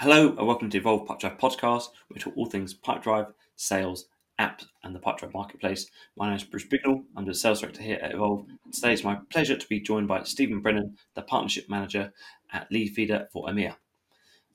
Hello 0.00 0.28
and 0.28 0.46
welcome 0.46 0.70
to 0.70 0.78
Evolve 0.78 1.06
Pipedrive 1.06 1.38
podcast. 1.38 1.88
We 2.08 2.18
talk 2.18 2.32
all 2.34 2.46
things 2.46 2.72
Pipedrive, 2.72 3.34
sales, 3.56 4.06
apps, 4.40 4.64
and 4.82 4.94
the 4.94 4.98
Pipedrive 4.98 5.34
marketplace. 5.34 5.90
My 6.16 6.28
name 6.28 6.36
is 6.36 6.44
Bruce 6.44 6.64
Bignell. 6.64 7.04
I'm 7.14 7.26
the 7.26 7.34
sales 7.34 7.60
director 7.60 7.82
here 7.82 7.98
at 8.00 8.14
Evolve. 8.14 8.46
Today 8.72 8.94
it's 8.94 9.04
my 9.04 9.18
pleasure 9.28 9.58
to 9.58 9.68
be 9.68 9.78
joined 9.78 10.08
by 10.08 10.22
Stephen 10.22 10.62
Brennan, 10.62 10.96
the 11.14 11.20
partnership 11.20 11.68
manager 11.68 12.14
at 12.50 12.66
Leadfeeder 12.70 13.30
for 13.30 13.48
EMEA. 13.48 13.76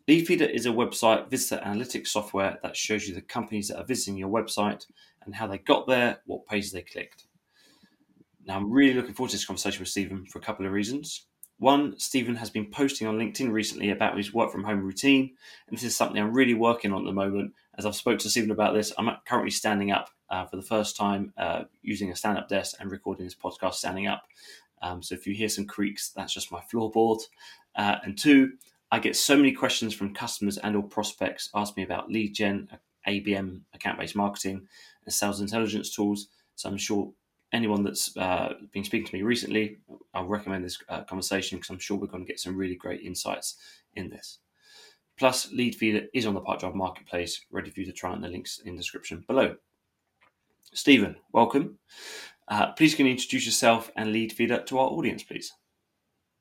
Leadfeeder 0.08 0.50
is 0.50 0.66
a 0.66 0.70
website 0.70 1.30
visitor 1.30 1.62
analytics 1.64 2.08
software 2.08 2.58
that 2.64 2.76
shows 2.76 3.08
you 3.08 3.14
the 3.14 3.22
companies 3.22 3.68
that 3.68 3.78
are 3.78 3.86
visiting 3.86 4.18
your 4.18 4.30
website 4.30 4.88
and 5.26 5.36
how 5.36 5.46
they 5.46 5.60
got 5.60 5.86
there, 5.86 6.22
what 6.26 6.48
pages 6.48 6.72
they 6.72 6.82
clicked. 6.82 7.28
Now, 8.48 8.56
I'm 8.56 8.72
really 8.72 8.96
looking 8.96 9.14
forward 9.14 9.30
to 9.30 9.36
this 9.36 9.46
conversation 9.46 9.82
with 9.82 9.90
Stephen 9.90 10.26
for 10.26 10.40
a 10.40 10.42
couple 10.42 10.66
of 10.66 10.72
reasons. 10.72 11.28
One, 11.58 11.98
Stephen 11.98 12.36
has 12.36 12.50
been 12.50 12.70
posting 12.70 13.08
on 13.08 13.18
LinkedIn 13.18 13.52
recently 13.52 13.90
about 13.90 14.18
his 14.18 14.34
work 14.34 14.52
from 14.52 14.66
home 14.66 14.84
routine, 14.84 15.36
and 15.68 15.78
this 15.78 15.86
is 15.86 15.96
something 15.96 16.22
I'm 16.22 16.34
really 16.34 16.54
working 16.54 16.92
on 16.92 17.02
at 17.02 17.06
the 17.06 17.14
moment. 17.14 17.54
As 17.78 17.86
I've 17.86 17.96
spoke 17.96 18.20
to 18.20 18.30
Stephen 18.30 18.52
about 18.52 18.74
this, 18.74 18.92
I'm 18.98 19.10
currently 19.26 19.52
standing 19.52 19.92
up 19.92 20.10
uh, 20.30 20.46
for 20.46 20.58
the 20.58 20.62
first 20.62 20.98
time 20.98 21.34
uh, 21.38 21.64
using 21.82 22.12
a 22.12 22.16
stand-up 22.16 22.50
desk 22.50 22.76
and 22.80 22.92
recording 22.92 23.26
this 23.26 23.36
podcast 23.36 23.76
standing 23.76 24.08
up. 24.08 24.24
Um, 24.82 25.02
so 25.02 25.16
if 25.16 25.26
you 25.26 25.34
hear 25.34 25.50
some 25.50 25.66
creaks, 25.66 26.10
that's 26.10 26.34
just 26.34 26.52
my 26.52 26.62
floorboard. 26.62 27.22
Uh, 27.76 27.98
and 28.04 28.18
two, 28.18 28.54
I 28.92 29.00
get 29.00 29.16
so 29.16 29.36
many 29.38 29.52
questions 29.54 29.94
from 29.94 30.14
customers 30.14 30.58
and 30.58 30.76
or 30.76 30.84
prospects 30.84 31.50
ask 31.56 31.76
me 31.78 31.84
about 31.84 32.12
lead 32.12 32.34
gen, 32.34 32.70
ABM, 33.08 33.62
account-based 33.74 34.16
marketing, 34.16 34.68
and 35.06 35.14
sales 35.14 35.40
intelligence 35.40 35.96
tools. 35.96 36.28
So 36.56 36.70
I'm 36.70 36.78
sure 36.78 37.12
anyone 37.56 37.84
that's 37.84 38.16
uh, 38.18 38.54
been 38.74 38.84
speaking 38.84 39.08
to 39.08 39.16
me 39.16 39.24
recently, 39.24 39.78
I'll 40.14 40.26
recommend 40.26 40.66
this 40.66 40.78
uh, 40.90 41.04
conversation 41.06 41.58
because 41.58 41.70
I'm 41.70 41.80
sure 41.80 41.98
we're 41.98 42.08
going 42.08 42.26
to 42.26 42.28
get 42.28 42.40
some 42.40 42.58
really 42.58 42.76
great 42.76 43.02
insights 43.02 43.56
in 43.96 44.10
this. 44.10 44.40
Plus, 45.18 45.48
Leadfeeder 45.54 46.08
is 46.14 46.26
on 46.26 46.34
the 46.34 46.42
Part 46.42 46.60
Pipedrive 46.60 46.76
Marketplace, 46.76 47.46
ready 47.50 47.70
for 47.70 47.80
you 47.80 47.86
to 47.86 47.94
try 47.94 48.12
on 48.12 48.20
the 48.20 48.28
links 48.28 48.60
in 48.66 48.76
the 48.76 48.82
description 48.82 49.24
below. 49.26 49.56
Stephen, 50.74 51.16
welcome. 51.32 51.80
Uh, 52.50 52.74
please 52.74 52.94
can 52.94 53.06
you 53.06 53.14
introduce 53.14 53.46
yourself 53.46 53.90
and 53.96 54.14
Leadfeeder 54.14 54.66
to 54.66 54.78
our 54.78 54.90
audience, 54.90 55.24
please? 55.24 55.54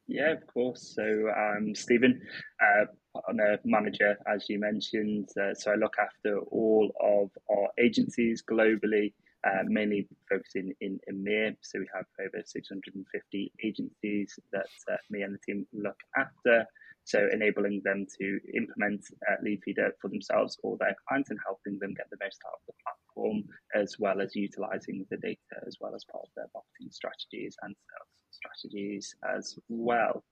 Yeah, 0.08 0.32
of 0.32 0.44
course. 0.48 0.94
So, 0.96 1.30
um, 1.38 1.74
Stephen, 1.76 2.20
uh, 2.60 2.86
I'm 3.28 3.38
a 3.38 3.58
manager, 3.64 4.18
as 4.26 4.46
you 4.48 4.58
mentioned. 4.58 5.28
Uh, 5.40 5.54
so, 5.54 5.70
I 5.70 5.76
look 5.76 5.94
after 5.98 6.40
all 6.40 6.92
of 7.00 7.30
our 7.48 7.68
agencies 7.78 8.42
globally 8.42 9.12
uh, 9.44 9.62
mainly 9.66 10.08
focusing 10.30 10.72
in 10.80 10.98
EMEA. 11.10 11.56
So 11.60 11.78
we 11.78 11.86
have 11.94 12.06
over 12.20 12.42
650 12.44 13.52
agencies 13.62 14.38
that 14.52 14.66
uh, 14.90 14.96
me 15.10 15.22
and 15.22 15.34
the 15.34 15.38
team 15.38 15.66
look 15.72 15.98
after. 16.16 16.66
So 17.04 17.28
enabling 17.30 17.82
them 17.84 18.06
to 18.18 18.40
implement 18.56 19.04
uh, 19.28 19.36
Leadfeeder 19.44 19.90
for 20.00 20.08
themselves 20.08 20.56
or 20.62 20.78
their 20.78 20.96
clients 21.06 21.30
and 21.30 21.38
helping 21.44 21.78
them 21.78 21.92
get 21.94 22.08
the 22.10 22.16
most 22.22 22.40
out 22.46 22.54
of 22.54 22.66
the 22.66 22.72
platform, 22.82 23.44
as 23.74 23.96
well 23.98 24.22
as 24.22 24.34
utilizing 24.34 25.04
the 25.10 25.18
data 25.18 25.56
as 25.66 25.76
well 25.80 25.94
as 25.94 26.04
part 26.10 26.24
of 26.24 26.30
their 26.34 26.48
marketing 26.54 26.90
strategies 26.90 27.56
and 27.62 27.76
sales 27.76 28.14
strategies 28.30 29.14
as 29.36 29.58
well. 29.68 30.24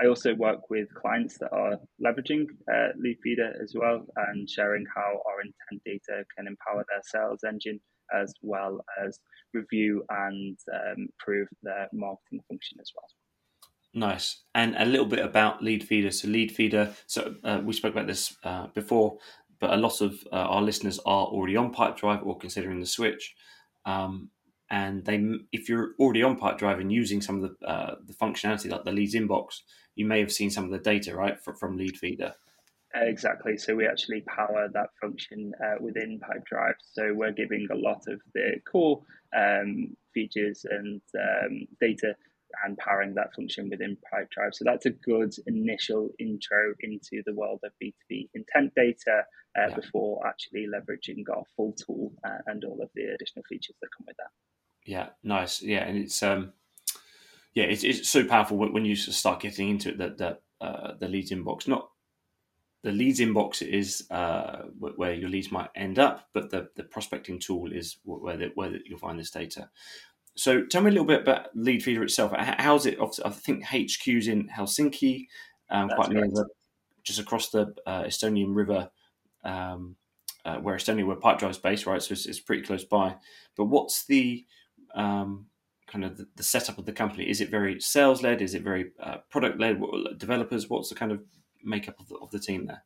I 0.00 0.08
also 0.08 0.34
work 0.34 0.68
with 0.68 0.92
clients 0.94 1.38
that 1.38 1.52
are 1.52 1.78
leveraging 2.04 2.46
uh, 2.70 2.88
Leadfeeder 2.98 3.62
as 3.62 3.72
well 3.74 4.04
and 4.28 4.50
sharing 4.50 4.84
how 4.94 5.22
our 5.26 5.40
intent 5.40 5.82
data 5.86 6.24
can 6.36 6.46
empower 6.46 6.84
their 6.88 7.00
sales 7.02 7.44
engine 7.44 7.80
as 8.14 8.32
well 8.42 8.80
as 9.04 9.18
review 9.52 10.04
and 10.10 10.58
um, 10.72 11.08
prove 11.18 11.48
their 11.62 11.88
marketing 11.92 12.40
function 12.48 12.78
as 12.80 12.90
well. 12.94 13.08
Nice. 13.94 14.42
And 14.54 14.76
a 14.76 14.84
little 14.84 15.06
bit 15.06 15.24
about 15.24 15.62
Leadfeeder. 15.62 16.12
So 16.12 16.28
Leadfeeder. 16.28 16.94
so 17.06 17.34
uh, 17.42 17.60
we 17.64 17.72
spoke 17.72 17.92
about 17.92 18.06
this 18.06 18.36
uh, 18.44 18.66
before, 18.74 19.16
but 19.58 19.72
a 19.72 19.76
lot 19.76 20.02
of 20.02 20.22
uh, 20.32 20.36
our 20.36 20.62
listeners 20.62 20.98
are 21.06 21.26
already 21.26 21.56
on 21.56 21.72
Pipedrive 21.72 22.24
or 22.24 22.36
considering 22.36 22.78
the 22.78 22.86
switch. 22.86 23.34
Um, 23.86 24.30
and 24.70 25.04
they, 25.04 25.24
if 25.52 25.68
you're 25.68 25.92
already 25.98 26.22
on 26.22 26.38
Pipedrive 26.38 26.80
and 26.80 26.92
using 26.92 27.22
some 27.22 27.42
of 27.42 27.50
the 27.58 27.66
uh, 27.66 27.94
the 28.04 28.12
functionality 28.12 28.70
like 28.70 28.84
the 28.84 28.92
leads 28.92 29.14
inbox, 29.14 29.60
you 29.94 30.04
may 30.04 30.20
have 30.20 30.32
seen 30.32 30.50
some 30.50 30.64
of 30.64 30.70
the 30.70 30.78
data 30.78 31.14
right 31.14 31.40
from, 31.40 31.56
from 31.56 31.78
Leadfeeder. 31.78 32.34
Exactly. 33.02 33.58
So 33.58 33.74
we 33.74 33.86
actually 33.86 34.22
power 34.22 34.68
that 34.72 34.90
function 35.00 35.52
uh, 35.62 35.74
within 35.80 36.20
Pipedrive. 36.20 36.76
So 36.92 37.12
we're 37.14 37.32
giving 37.32 37.66
a 37.70 37.76
lot 37.76 38.02
of 38.08 38.20
the 38.34 38.60
core 38.70 39.02
um, 39.36 39.96
features 40.14 40.64
and 40.68 41.00
um, 41.18 41.66
data 41.80 42.14
and 42.64 42.78
powering 42.78 43.14
that 43.14 43.34
function 43.34 43.68
within 43.68 43.96
Pipedrive. 44.12 44.54
So 44.54 44.64
that's 44.64 44.86
a 44.86 44.90
good 44.90 45.34
initial 45.46 46.10
intro 46.18 46.74
into 46.80 47.22
the 47.26 47.34
world 47.34 47.60
of 47.64 47.72
B2B 47.82 48.30
intent 48.34 48.72
data 48.74 49.24
uh, 49.58 49.68
yeah. 49.68 49.74
before 49.74 50.26
actually 50.26 50.66
leveraging 50.66 51.24
our 51.30 51.42
full 51.56 51.72
tool 51.72 52.12
uh, 52.24 52.38
and 52.46 52.64
all 52.64 52.80
of 52.82 52.90
the 52.94 53.04
additional 53.14 53.44
features 53.48 53.76
that 53.80 53.88
come 53.96 54.06
with 54.06 54.16
that. 54.16 54.30
Yeah, 54.86 55.08
nice. 55.22 55.60
Yeah, 55.62 55.84
and 55.84 55.98
it's 55.98 56.22
um, 56.22 56.52
yeah, 57.54 57.64
it's, 57.64 57.84
it's 57.84 58.08
so 58.08 58.24
powerful 58.24 58.56
when 58.56 58.84
you 58.84 58.94
start 58.94 59.40
getting 59.40 59.68
into 59.68 59.90
it 59.90 59.98
that 59.98 60.18
that 60.18 60.42
uh, 60.60 60.92
the 60.98 61.08
leads 61.08 61.32
inbox 61.32 61.68
not 61.68 61.90
the 62.86 62.92
leads 62.92 63.18
inbox 63.18 63.62
is 63.66 64.06
uh, 64.12 64.62
where 64.78 65.12
your 65.12 65.28
leads 65.28 65.50
might 65.50 65.70
end 65.74 65.98
up, 65.98 66.28
but 66.32 66.52
the, 66.52 66.68
the 66.76 66.84
prospecting 66.84 67.36
tool 67.36 67.72
is 67.72 67.96
where, 68.04 68.36
the, 68.36 68.52
where 68.54 68.78
you'll 68.84 68.96
find 68.96 69.18
this 69.18 69.32
data. 69.32 69.68
So 70.36 70.64
tell 70.64 70.82
me 70.82 70.90
a 70.90 70.92
little 70.92 71.04
bit 71.04 71.22
about 71.22 71.52
Leadfeeder 71.56 72.04
itself. 72.04 72.32
How's 72.36 72.86
it? 72.86 72.96
I 73.24 73.30
think 73.30 73.64
HQ's 73.64 74.28
in 74.28 74.48
Helsinki, 74.48 75.26
um, 75.68 75.88
quite 75.88 76.10
near 76.10 76.28
the, 76.28 76.46
just 77.02 77.18
across 77.18 77.50
the 77.50 77.74
uh, 77.86 78.04
Estonian 78.04 78.54
River, 78.54 78.88
um, 79.42 79.96
uh, 80.44 80.58
where 80.58 80.76
Estonia, 80.76 81.04
where 81.04 81.16
Pipedrive 81.16 81.50
is 81.50 81.58
based, 81.58 81.86
right? 81.86 82.00
So 82.00 82.12
it's, 82.12 82.26
it's, 82.26 82.38
pretty 82.38 82.62
close 82.62 82.84
by. 82.84 83.16
But 83.56 83.64
what's 83.64 84.06
the 84.06 84.44
um, 84.94 85.46
kind 85.88 86.04
of 86.04 86.18
the, 86.18 86.28
the, 86.36 86.44
setup 86.44 86.78
of 86.78 86.86
the 86.86 86.92
company? 86.92 87.28
Is 87.28 87.40
it 87.40 87.50
very 87.50 87.80
sales 87.80 88.22
led? 88.22 88.42
Is 88.42 88.54
it 88.54 88.62
very 88.62 88.92
uh, 89.02 89.16
product 89.28 89.58
led? 89.58 89.82
Developers? 90.18 90.70
What's 90.70 90.90
the 90.90 90.94
kind 90.94 91.10
of 91.10 91.20
makeup 91.66 91.98
of 92.00 92.08
the, 92.08 92.16
of 92.16 92.30
the 92.30 92.38
team 92.38 92.66
there? 92.66 92.82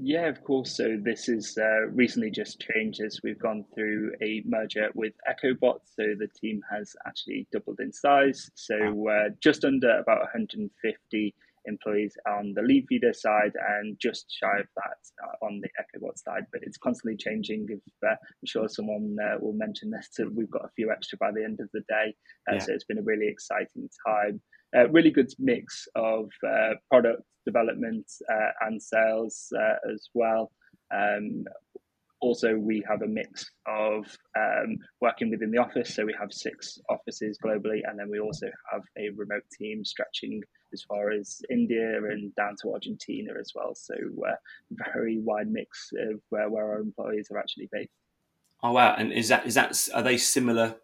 Yeah, 0.00 0.26
of 0.28 0.44
course. 0.44 0.76
So 0.76 0.96
this 1.02 1.28
is 1.28 1.58
uh, 1.58 1.88
recently 1.88 2.30
just 2.30 2.60
changed 2.60 3.00
as 3.00 3.20
we've 3.24 3.38
gone 3.38 3.64
through 3.74 4.12
a 4.22 4.42
merger 4.46 4.90
with 4.94 5.14
EchoBot. 5.28 5.80
So 5.84 6.14
the 6.16 6.28
team 6.40 6.60
has 6.70 6.94
actually 7.06 7.48
doubled 7.50 7.80
in 7.80 7.92
size. 7.92 8.50
So 8.54 9.08
uh, 9.08 9.30
just 9.42 9.64
under 9.64 9.98
about 9.98 10.20
150 10.20 11.34
employees 11.64 12.16
on 12.26 12.54
the 12.54 12.62
Leadfeeder 12.62 13.14
side 13.14 13.52
and 13.70 13.98
just 13.98 14.26
shy 14.30 14.58
of 14.58 14.66
that 14.76 14.98
uh, 15.24 15.44
on 15.44 15.60
the 15.60 15.68
EchoBot 15.80 16.16
side. 16.16 16.46
But 16.52 16.62
it's 16.62 16.78
constantly 16.78 17.16
changing. 17.16 17.66
If, 17.68 17.80
uh, 18.04 18.12
I'm 18.12 18.46
sure 18.46 18.68
someone 18.68 19.16
uh, 19.22 19.38
will 19.40 19.52
mention 19.52 19.90
this, 19.90 20.08
so 20.12 20.28
we've 20.32 20.50
got 20.50 20.64
a 20.64 20.70
few 20.76 20.90
extra 20.90 21.18
by 21.18 21.32
the 21.32 21.44
end 21.44 21.60
of 21.60 21.68
the 21.72 21.82
day. 21.88 22.14
Uh, 22.48 22.54
yeah. 22.54 22.58
So 22.58 22.72
it's 22.72 22.84
been 22.84 22.98
a 22.98 23.02
really 23.02 23.28
exciting 23.28 23.88
time. 24.06 24.40
Uh, 24.76 24.88
really 24.90 25.10
good 25.10 25.32
mix 25.38 25.88
of 25.94 26.30
uh, 26.46 26.74
product 26.90 27.22
development 27.50 28.06
uh, 28.30 28.50
and 28.66 28.82
sales 28.82 29.52
uh, 29.56 29.92
as 29.92 30.08
well. 30.14 30.52
Um, 30.94 31.44
also, 32.20 32.56
we 32.56 32.82
have 32.88 33.02
a 33.02 33.06
mix 33.06 33.48
of 33.66 34.04
um, 34.36 34.76
working 35.00 35.30
within 35.30 35.52
the 35.52 35.58
office. 35.58 35.94
So 35.94 36.04
we 36.04 36.16
have 36.18 36.32
six 36.32 36.78
offices 36.90 37.38
globally, 37.44 37.80
and 37.86 37.98
then 37.98 38.10
we 38.10 38.18
also 38.18 38.48
have 38.72 38.82
a 38.96 39.10
remote 39.10 39.44
team 39.56 39.84
stretching 39.84 40.42
as 40.72 40.82
far 40.82 41.10
as 41.12 41.40
India 41.48 41.96
and 42.12 42.34
down 42.34 42.54
to 42.62 42.72
Argentina 42.72 43.32
as 43.38 43.52
well. 43.54 43.72
So 43.74 43.94
uh, 44.28 44.34
very 44.92 45.18
wide 45.20 45.48
mix 45.48 45.90
of 46.08 46.20
where, 46.30 46.50
where 46.50 46.72
our 46.72 46.80
employees 46.80 47.28
are 47.30 47.38
actually 47.38 47.68
based. 47.70 47.90
Oh 48.64 48.72
wow! 48.72 48.96
And 48.98 49.12
is 49.12 49.28
that 49.28 49.46
is 49.46 49.54
that 49.54 49.88
are 49.94 50.02
they 50.02 50.18
similar 50.18 50.74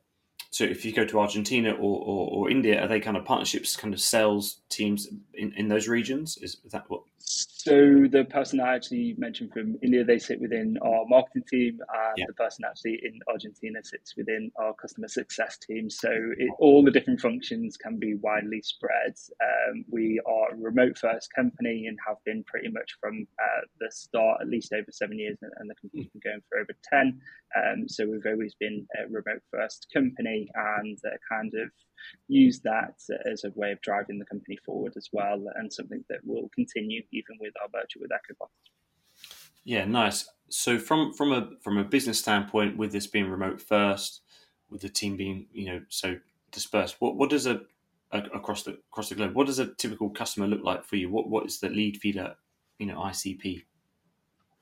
so 0.55 0.62
if 0.62 0.85
you 0.85 0.93
go 0.93 1.05
to 1.05 1.19
Argentina 1.19 1.73
or, 1.73 1.99
or, 1.99 2.29
or, 2.31 2.49
India, 2.49 2.81
are 2.81 2.87
they 2.87 3.00
kind 3.00 3.17
of 3.17 3.25
partnerships, 3.25 3.75
kind 3.75 3.93
of 3.93 4.00
sales 4.00 4.61
teams 4.69 5.09
in, 5.37 5.53
in 5.57 5.69
those 5.69 5.89
regions? 5.89 6.39
Is, 6.41 6.59
is 6.65 6.73
that 6.73 6.85
what? 6.89 7.03
So 7.19 8.07
the 8.11 8.27
person 8.29 8.61
I 8.61 8.75
actually 8.75 9.15
mentioned 9.17 9.51
from 9.53 9.79
India, 9.83 10.05
they 10.05 10.19
sit 10.19 10.39
within 10.39 10.77
our 10.83 11.07
marketing 11.09 11.45
team, 11.49 11.79
and 11.81 12.15
yeah. 12.19 12.27
the 12.29 12.35
person 12.35 12.65
actually 12.69 13.01
in 13.03 13.19
Argentina 13.27 13.83
sits 13.83 14.15
within 14.17 14.53
our 14.61 14.75
customer 14.75 15.09
success 15.09 15.57
team. 15.57 15.89
So 15.89 16.11
it, 16.13 16.51
all 16.59 16.85
the 16.85 16.91
different 16.91 17.21
functions 17.21 17.79
can 17.79 17.99
be 17.99 18.17
widely 18.17 18.61
spread. 18.63 19.15
Um, 19.43 19.85
we 19.91 20.21
are 20.27 20.53
a 20.53 20.57
remote 20.57 20.99
first 20.99 21.33
company 21.35 21.87
and 21.89 21.99
have 22.07 22.19
been 22.27 22.45
pretty 22.45 22.69
much 22.69 22.97
from 23.01 23.27
uh, 23.43 23.63
the 23.81 23.91
start, 23.91 24.43
at 24.43 24.49
least 24.49 24.75
over 24.75 24.93
seven 24.93 25.19
years, 25.19 25.39
and, 25.41 25.53
and 25.57 25.71
the 25.71 25.75
company's 25.81 26.09
been 26.09 26.21
going 26.23 26.43
for 26.51 26.59
over 26.59 26.75
ten. 26.83 27.19
Um, 27.57 27.89
so 27.89 28.07
we've 28.07 28.27
always 28.27 28.55
been 28.61 28.87
a 28.99 29.07
remote 29.11 29.43
first 29.51 29.87
company 29.93 30.49
and 30.55 30.99
uh, 31.07 31.17
kind 31.31 31.53
of 31.55 31.71
use 32.29 32.61
that 32.61 33.01
as 33.31 33.45
a 33.45 33.53
way 33.55 33.73
of 33.73 33.81
driving 33.83 34.19
the 34.19 34.25
company 34.25 34.59
forward 34.65 34.95
as 34.97 35.09
well, 35.12 35.45
and 35.56 35.73
something 35.73 36.05
that 36.09 36.21
will 36.25 36.51
continue 36.55 37.03
even 37.12 37.37
with 37.41 37.53
our 37.62 37.69
merger 37.73 38.01
with 38.01 38.11
EchoBot. 38.11 38.49
Yeah, 39.65 39.85
nice. 39.85 40.29
So 40.49 40.79
from 40.79 41.12
from 41.15 41.33
a 41.33 41.51
from 41.62 41.79
a 41.79 41.85
business 41.85 42.19
standpoint, 42.19 42.77
with 42.77 42.93
this 42.93 43.06
being 43.06 43.31
remote 43.31 43.61
first, 43.61 44.21
with 44.71 44.83
the 44.83 44.89
team 44.89 45.17
being 45.17 45.47
you 45.53 45.67
know 45.67 45.81
so 45.89 46.17
dispersed, 46.53 46.97
what 47.01 47.17
what 47.17 47.31
does 47.31 47.47
a, 47.47 47.62
a 48.12 48.19
across 48.35 48.62
the 48.62 48.79
across 48.93 49.09
the 49.09 49.15
globe, 49.15 49.35
what 49.35 49.47
does 49.47 49.59
a 49.59 49.75
typical 49.75 50.11
customer 50.11 50.47
look 50.47 50.62
like 50.62 50.85
for 50.85 50.97
you? 50.97 51.11
What 51.11 51.29
what 51.29 51.47
is 51.47 51.61
the 51.61 51.69
Leadfeeder, 51.69 52.35
you 52.79 52.87
know, 52.87 52.99
ICP? 52.99 53.62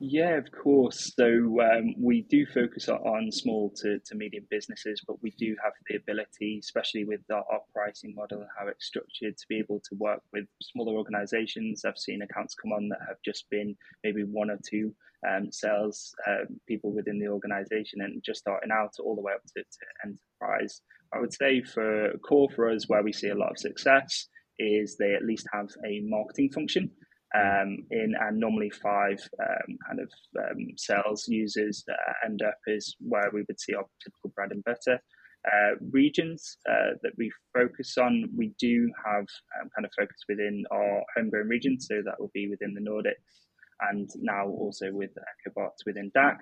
Yeah, 0.05 0.37
of 0.37 0.51
course. 0.51 1.13
So 1.15 1.61
um, 1.63 1.95
we 1.97 2.23
do 2.23 2.45
focus 2.45 2.89
on 2.89 3.31
small 3.31 3.73
to, 3.77 4.01
to 4.01 4.17
medium 4.17 4.45
businesses, 4.51 5.01
but 5.07 5.23
we 5.23 5.31
do 5.39 5.55
have 5.63 5.75
the 5.89 5.95
ability, 5.95 6.59
especially 6.61 7.05
with 7.05 7.21
our, 7.31 7.45
our, 7.49 7.61
pricing 7.73 8.13
model 8.17 8.41
and 8.41 8.49
how 8.59 8.67
it's 8.67 8.85
structured, 8.85 9.37
to 9.37 9.47
be 9.49 9.61
able 9.61 9.79
to 9.79 9.95
work 9.95 10.21
with 10.33 10.47
smaller 10.61 10.95
organizations. 10.95 11.85
I've 11.85 11.99
seen 11.99 12.21
accounts 12.21 12.57
come 12.57 12.73
on 12.73 12.89
that 12.89 12.99
have 13.07 13.19
just 13.25 13.49
been 13.49 13.77
maybe 14.03 14.25
one 14.25 14.51
or 14.51 14.59
two 14.69 14.93
um, 15.31 15.53
sales 15.53 16.13
uh, 16.27 16.47
people 16.67 16.93
within 16.93 17.21
the 17.21 17.29
organization 17.29 18.01
and 18.01 18.25
just 18.25 18.41
starting 18.41 18.73
out 18.73 18.95
all 18.99 19.15
the 19.15 19.23
way 19.23 19.35
up 19.35 19.45
to, 19.57 19.63
to 19.63 19.87
enterprise. 20.05 20.81
I 21.15 21.21
would 21.21 21.33
say 21.33 21.63
for 21.63 22.19
core 22.29 22.49
for 22.57 22.69
us, 22.69 22.89
where 22.89 23.05
we 23.05 23.13
see 23.13 23.29
a 23.29 23.39
lot 23.39 23.53
of 23.53 23.59
success, 23.59 24.27
is 24.59 24.97
they 24.97 25.15
at 25.15 25.25
least 25.25 25.47
have 25.53 25.69
a 25.87 26.01
marketing 26.01 26.51
function 26.51 26.91
um, 27.35 27.79
in 27.91 28.15
and 28.21 28.39
normally 28.39 28.71
five 28.71 29.19
um, 29.41 29.77
kind 29.87 30.01
of 30.01 30.11
um, 30.39 30.67
sales 30.77 31.27
users 31.29 31.85
uh, 31.91 32.27
end 32.27 32.43
up 32.43 32.57
is 32.67 32.97
where 33.01 33.31
we 33.33 33.45
would 33.49 33.61
see 33.61 33.75
our 33.75 33.87
typical 34.03 34.31
bread 34.35 34.53
and 34.53 34.65
butter. 34.65 35.01
Uh, 35.45 35.75
regions 35.91 36.59
uh, 36.71 36.95
that 37.03 37.13
we 37.19 37.33
focus 37.53 37.99
on, 37.99 38.25
we 38.37 38.53
do 38.61 38.89
have 39.05 39.27
um, 39.61 39.69
kind 39.75 39.85
of 39.85 39.91
focus 39.99 40.19
within 40.29 40.63
our 40.71 41.03
homegrown 41.17 41.49
region, 41.49 41.81
so 41.81 42.01
that 42.05 42.15
will 42.21 42.31
be 42.33 42.49
within 42.49 42.75
the 42.75 42.81
Nordics 42.81 43.43
and 43.91 44.09
now 44.21 44.47
also 44.47 44.93
with 44.93 45.11
EchoBot 45.11 45.73
within 45.85 46.11
DACH. 46.15 46.39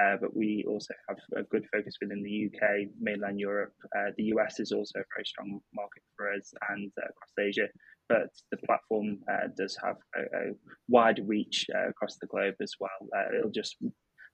Uh, 0.00 0.16
but 0.20 0.36
we 0.36 0.64
also 0.68 0.94
have 1.08 1.18
a 1.36 1.42
good 1.44 1.64
focus 1.72 1.96
within 2.00 2.22
the 2.22 2.46
UK, 2.46 2.88
mainland 3.00 3.40
Europe. 3.40 3.74
Uh, 3.96 4.10
the 4.16 4.24
US 4.34 4.60
is 4.60 4.70
also 4.72 5.00
a 5.00 5.04
very 5.14 5.24
strong 5.24 5.60
market 5.74 6.02
for 6.16 6.32
us 6.32 6.52
and 6.68 6.92
uh, 6.98 7.06
across 7.10 7.30
Asia 7.38 7.68
but 8.10 8.28
the 8.50 8.56
platform 8.66 9.18
uh, 9.30 9.46
does 9.56 9.78
have 9.82 9.96
a, 10.16 10.20
a 10.20 10.52
wide 10.88 11.22
reach 11.26 11.64
uh, 11.74 11.88
across 11.88 12.16
the 12.20 12.26
globe 12.26 12.56
as 12.60 12.72
well. 12.80 12.90
Uh, 13.16 13.38
it'll 13.38 13.52
just 13.52 13.76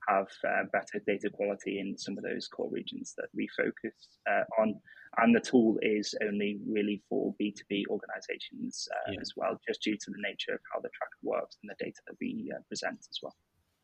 have 0.08 0.26
uh, 0.48 0.62
better 0.72 1.04
data 1.06 1.28
quality 1.28 1.78
in 1.78 1.96
some 1.98 2.16
of 2.16 2.24
those 2.24 2.48
core 2.48 2.70
regions 2.72 3.12
that 3.18 3.28
we 3.34 3.46
focus 3.54 4.08
uh, 4.30 4.44
on. 4.58 4.74
And 5.18 5.36
the 5.36 5.40
tool 5.40 5.76
is 5.82 6.14
only 6.26 6.58
really 6.66 7.02
for 7.08 7.34
B2B 7.40 7.84
organizations 7.90 8.88
uh, 8.92 9.12
yeah. 9.12 9.20
as 9.20 9.32
well, 9.36 9.60
just 9.68 9.82
due 9.82 9.96
to 9.96 10.10
the 10.10 10.22
nature 10.22 10.52
of 10.54 10.60
how 10.72 10.80
the 10.80 10.88
tracker 10.96 11.20
works 11.22 11.58
and 11.62 11.70
the 11.70 11.84
data 11.84 12.00
that 12.06 12.16
we 12.18 12.50
present 12.68 12.98
as 12.98 13.18
well. 13.22 13.36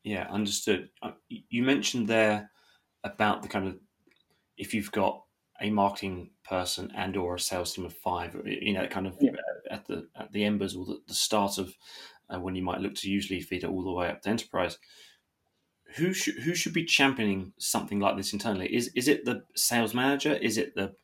Yeah, 0.03 0.27
understood. 0.29 0.89
You 1.29 1.63
mentioned 1.63 2.07
there 2.07 2.49
about 3.03 3.43
the 3.43 3.47
kind 3.47 3.67
of 3.67 3.77
if 4.57 4.73
you've 4.73 4.91
got 4.91 5.23
a 5.63 5.69
marketing 5.71 6.29
person 6.43 6.91
and 6.95 7.15
or 7.17 7.35
a 7.35 7.39
sales 7.39 7.73
team 7.73 7.85
of 7.85 7.93
five, 7.93 8.35
you 8.45 8.73
know, 8.73 8.85
kind 8.87 9.07
of 9.07 9.17
yeah. 9.19 9.31
at 9.71 9.87
the 9.87 10.07
at 10.15 10.31
the 10.31 10.43
embers 10.43 10.75
or 10.75 10.85
the, 10.85 10.99
the 11.07 11.13
start 11.13 11.57
of 11.57 11.73
uh, 12.29 12.39
when 12.39 12.55
you 12.55 12.61
might 12.61 12.81
look 12.81 12.95
to 12.95 13.09
usually 13.09 13.41
feed 13.41 13.63
it 13.63 13.69
all 13.69 13.83
the 13.83 13.91
way 13.91 14.09
up 14.09 14.21
to 14.21 14.29
enterprise. 14.29 14.77
Who 15.95 16.13
should 16.13 16.35
who 16.35 16.53
should 16.53 16.73
be 16.73 16.85
championing 16.85 17.53
something 17.57 17.99
like 17.99 18.17
this 18.17 18.33
internally? 18.33 18.73
Is 18.75 18.89
is 18.95 19.07
it 19.07 19.25
the 19.25 19.43
sales 19.55 19.93
manager? 19.93 20.33
Is 20.33 20.57
it 20.57 20.75
the 20.75 20.95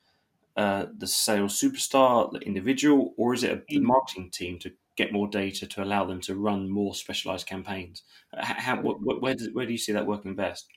uh, 0.57 0.87
the 0.97 1.07
sales 1.07 1.59
superstar, 1.59 2.31
the 2.31 2.39
individual, 2.39 3.13
or 3.17 3.33
is 3.33 3.43
it 3.43 3.51
a, 3.51 3.63
the 3.69 3.79
marketing 3.79 4.29
team 4.29 4.59
to 4.59 4.71
get 4.97 5.13
more 5.13 5.29
data 5.29 5.65
to 5.65 5.81
allow 5.81 6.03
them 6.03 6.19
to 6.19 6.35
run 6.35 6.69
more 6.69 6.93
specialized 6.93 7.47
campaigns? 7.47 8.03
How, 8.37 8.81
what, 8.81 9.21
where, 9.21 9.35
do, 9.35 9.49
where 9.53 9.65
do 9.65 9.71
you 9.71 9.77
see 9.77 9.93
that 9.93 10.05
working 10.05 10.35
best? 10.35 10.67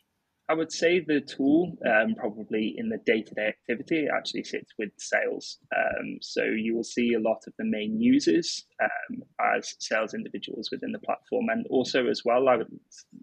I 0.49 0.55
would 0.55 0.73
say 0.73 1.01
the 1.01 1.21
tool, 1.21 1.79
um, 1.87 2.15
probably 2.17 2.75
in 2.77 2.89
the 2.89 2.99
day 3.07 3.23
to 3.23 3.35
day 3.35 3.47
activity, 3.47 4.09
actually 4.15 4.45
sits 4.45 4.73
with 4.79 4.91
sales. 4.99 5.59
Um, 5.75 6.19
so 6.21 6.43
you 6.45 6.75
will 6.75 6.85
see 6.85 7.15
a 7.15 7.21
lot 7.21 7.45
of 7.47 7.55
the 7.59 7.65
main 7.65 8.01
users 8.01 8.67
um, 8.83 9.23
as 9.55 9.75
sales 9.79 10.15
individuals 10.15 10.71
within 10.71 10.93
the 10.93 10.99
platform. 10.99 11.49
And 11.49 11.67
also, 11.71 12.07
as 12.09 12.23
well, 12.25 12.49
I 12.49 12.57
would 12.57 12.69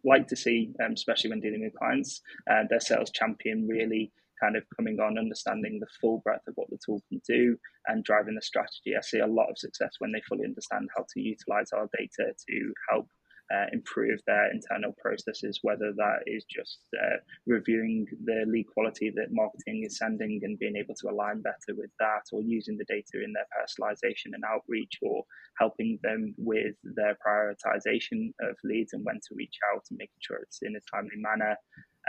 like 0.04 0.27
to 0.30 0.36
see, 0.36 0.74
um, 0.83 0.94
especially 0.94 1.30
when 1.30 1.42
dealing 1.42 1.62
with 1.62 1.77
clients, 1.77 2.21
uh, 2.50 2.63
their 2.69 2.80
sales 2.80 3.12
champion 3.12 3.68
really 3.68 4.12
kind 4.42 4.56
of 4.56 4.63
coming 4.75 5.00
on, 5.00 5.18
understanding 5.18 5.80
the 5.80 5.88
full 6.00 6.19
breadth 6.19 6.48
of 6.48 6.54
what 6.56 6.69
the 6.69 6.80
tool 6.83 7.01
can 7.10 7.21
do 7.27 7.57
and 7.88 8.04
driving 8.04 8.36
the 8.36 8.42
strategy. 8.42 8.95
I 8.98 9.01
see 9.01 9.19
a 9.19 9.27
lot 9.27 9.50
of 9.50 9.57
success 9.57 9.95
when 10.00 10.13
they 10.13 10.21
fully 10.27 10.45
understand 10.45 10.89
how 10.95 11.06
to 11.13 11.21
utilize 11.21 11.71
our 11.74 11.89
data 11.98 12.33
to 12.48 12.74
help 12.89 13.07
uh, 13.54 13.66
improve 13.74 14.19
their 14.28 14.51
internal 14.51 14.94
processes, 15.01 15.60
whether 15.63 15.92
that 15.96 16.19
is 16.28 16.46
just 16.46 16.80
uh, 17.01 17.18
reviewing 17.48 18.06
the 18.25 18.46
lead 18.48 18.66
quality 18.74 19.12
that 19.16 19.31
marketing 19.31 19.84
is 19.86 19.98
sending 19.98 20.40
and 20.44 20.60
being 20.60 20.75
able 20.75 20.96
to 20.96 21.10
align 21.10 21.42
better 21.42 21.75
with 21.78 21.92
that, 22.00 22.24
or 22.31 22.42
using 22.42 22.78
the 22.78 22.86
data 22.86 23.24
in 23.24 23.34
their 23.34 23.48
personalization 23.57 24.34
and 24.34 24.44
outreach, 24.48 24.98
or 25.01 25.24
helping 25.57 25.98
them 26.04 26.34
with 26.38 26.75
their 26.84 27.18
prioritization 27.25 28.31
of 28.42 28.56
leads 28.63 28.94
and 28.94 29.04
when 29.06 29.16
to 29.16 29.36
reach 29.36 29.57
out 29.74 29.84
and 29.90 29.98
making 29.98 30.19
sure 30.22 30.38
it's 30.38 30.60
in 30.62 30.75
a 30.75 30.95
timely 30.95 31.18
manner. 31.18 31.56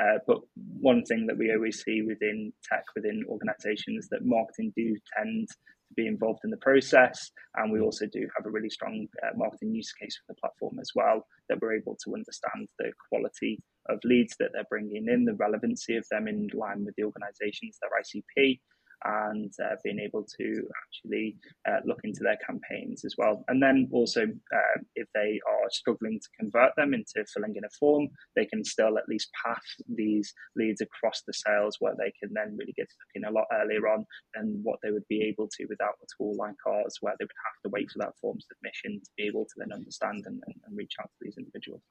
Uh, 0.00 0.19
but 0.26 0.38
one 0.81 1.02
thing 1.04 1.26
that 1.26 1.36
we 1.36 1.52
always 1.52 1.82
see 1.82 2.02
within 2.02 2.52
tech, 2.70 2.84
within 2.94 3.22
organizations, 3.28 4.08
that 4.08 4.25
marketing 4.25 4.72
do 4.76 4.96
tend 5.16 5.48
to 5.90 5.94
be 5.94 6.06
involved 6.06 6.40
in 6.44 6.50
the 6.50 6.56
process. 6.56 7.31
And 7.56 7.72
we 7.72 7.81
also 7.81 8.06
do 8.06 8.26
have 8.37 8.46
a 8.46 8.50
really 8.50 8.70
strong 8.70 9.06
uh, 9.22 9.37
marketing 9.37 9.75
use 9.75 9.92
case 9.92 10.16
for 10.16 10.32
the 10.32 10.40
platform 10.40 10.78
as 10.81 10.90
well, 10.94 11.26
that 11.48 11.60
we're 11.60 11.76
able 11.76 11.96
to 12.04 12.14
understand 12.14 12.69
the 12.78 12.92
quality 13.08 13.62
of 13.88 13.98
leads 14.04 14.37
that 14.38 14.50
they're 14.52 14.64
bringing 14.70 15.06
in, 15.08 15.25
the 15.25 15.34
relevancy 15.34 15.96
of 15.96 16.06
them 16.10 16.28
in 16.28 16.48
line 16.54 16.84
with 16.84 16.94
the 16.96 17.04
organization's, 17.04 17.78
their 17.81 17.90
ICP, 18.00 18.60
and 19.05 19.52
uh, 19.62 19.76
being 19.82 19.99
able 19.99 20.25
to 20.38 20.62
actually 20.82 21.37
uh, 21.69 21.79
look 21.85 22.00
into 22.05 22.20
their 22.23 22.38
campaigns 22.47 23.05
as 23.05 23.14
well. 23.17 23.44
And 23.49 23.62
then 23.62 23.88
also, 23.93 24.23
uh, 24.23 24.81
if 24.94 25.08
they 25.14 25.41
are 25.49 25.70
struggling 25.70 26.20
to 26.20 26.29
convert 26.38 26.73
them 26.76 26.94
into 26.94 27.25
filling 27.32 27.56
in 27.56 27.64
a 27.64 27.70
form, 27.79 28.08
they 28.37 28.47
can 28.47 28.64
still 28.64 28.99
at 28.99 29.08
least 29.08 29.31
pass 29.44 29.62
these 29.88 30.32
leads 30.56 30.81
across 30.81 31.23
the 31.26 31.32
sales 31.32 31.76
where 31.81 31.94
they 31.99 32.12
can 32.20 32.32
then 32.35 32.56
really 32.58 32.75
get 32.76 32.91
stuck 32.91 33.08
in 33.14 33.25
a 33.25 33.31
lot 33.31 33.47
earlier 33.52 33.88
on 33.88 34.05
than 34.35 34.61
what 34.62 34.79
they 34.82 34.91
would 34.91 35.06
be 35.08 35.23
able 35.23 35.49
to 35.49 35.67
without 35.69 35.94
a 36.03 36.06
tool 36.17 36.35
like 36.37 36.55
ours, 36.67 36.99
where 37.00 37.14
they 37.19 37.25
would 37.25 37.31
have 37.44 37.62
to 37.64 37.70
wait 37.70 37.91
for 37.91 37.99
that 37.99 38.17
form 38.20 38.38
submission 38.41 39.00
to 39.03 39.11
be 39.17 39.25
able 39.25 39.44
to 39.44 39.55
then 39.56 39.73
understand 39.73 40.25
and, 40.26 40.43
and, 40.46 40.55
and 40.67 40.76
reach 40.76 40.94
out 41.00 41.11
to 41.11 41.19
these 41.23 41.37
individuals. 41.38 41.82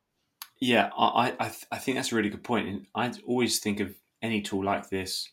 Yeah, 0.61 0.89
I, 0.97 1.33
I, 1.39 1.51
I 1.71 1.77
think 1.77 1.97
that's 1.97 2.11
a 2.11 2.15
really 2.15 2.29
good 2.29 2.43
point. 2.43 2.67
And 2.67 2.85
I 2.93 3.11
always 3.25 3.59
think 3.59 3.79
of 3.79 3.95
any 4.21 4.41
tool 4.41 4.63
like 4.63 4.89
this 4.89 5.29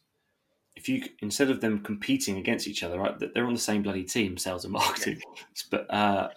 if 0.76 0.88
you 0.88 1.02
instead 1.20 1.50
of 1.50 1.60
them 1.60 1.80
competing 1.80 2.36
against 2.36 2.68
each 2.68 2.82
other, 2.82 2.98
right, 2.98 3.18
they're 3.34 3.46
on 3.46 3.54
the 3.54 3.58
same 3.58 3.82
bloody 3.82 4.04
team, 4.04 4.36
sales 4.36 4.64
and 4.64 4.72
marketing, 4.72 5.20
but 5.70 5.92
uh, 5.92 6.28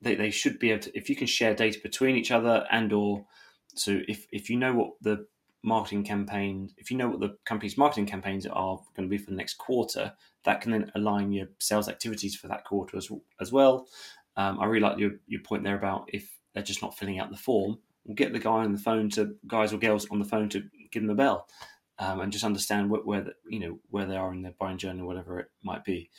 they, 0.00 0.14
they 0.14 0.30
should 0.30 0.58
be 0.58 0.70
able 0.70 0.82
to 0.82 0.96
if 0.96 1.10
you 1.10 1.16
can 1.16 1.26
share 1.26 1.54
data 1.54 1.78
between 1.82 2.16
each 2.16 2.30
other 2.30 2.64
and 2.70 2.92
or 2.92 3.26
so 3.74 4.00
if 4.08 4.26
if 4.32 4.48
you 4.48 4.56
know 4.56 4.72
what 4.72 4.90
the 5.00 5.26
marketing 5.64 6.04
campaign 6.04 6.70
if 6.76 6.90
you 6.90 6.96
know 6.96 7.08
what 7.08 7.20
the 7.20 7.36
company's 7.44 7.76
marketing 7.76 8.06
campaigns 8.06 8.46
are 8.46 8.78
going 8.96 9.08
to 9.08 9.10
be 9.10 9.18
for 9.18 9.30
the 9.30 9.36
next 9.36 9.54
quarter 9.54 10.12
that 10.44 10.60
can 10.60 10.70
then 10.70 10.90
align 10.94 11.32
your 11.32 11.48
sales 11.58 11.88
activities 11.88 12.36
for 12.36 12.46
that 12.46 12.64
quarter 12.64 12.96
as, 12.96 13.10
as 13.40 13.52
well. 13.52 13.88
Um, 14.36 14.60
i 14.60 14.66
really 14.66 14.80
like 14.80 14.98
your, 14.98 15.12
your 15.26 15.42
point 15.42 15.64
there 15.64 15.76
about 15.76 16.08
if 16.12 16.38
they're 16.54 16.62
just 16.62 16.80
not 16.80 16.96
filling 16.96 17.18
out 17.18 17.30
the 17.30 17.36
form 17.36 17.78
we'll 18.04 18.14
get 18.14 18.32
the 18.32 18.38
guy 18.38 18.50
on 18.50 18.72
the 18.72 18.78
phone 18.78 19.10
to 19.10 19.34
guys 19.48 19.72
or 19.72 19.78
girls 19.78 20.06
on 20.10 20.20
the 20.20 20.24
phone 20.24 20.48
to 20.50 20.62
give 20.92 21.02
them 21.02 21.10
a 21.10 21.14
bell 21.14 21.48
um, 21.98 22.20
and 22.20 22.32
just 22.32 22.44
understand 22.44 22.90
where, 22.90 23.00
where 23.02 23.22
the, 23.22 23.32
you 23.48 23.58
know 23.58 23.78
where 23.90 24.06
they 24.06 24.16
are 24.16 24.32
in 24.32 24.42
their 24.42 24.54
buying 24.58 24.78
journey, 24.78 25.02
whatever 25.02 25.40
it 25.40 25.48
might 25.62 25.84
be. 25.84 26.10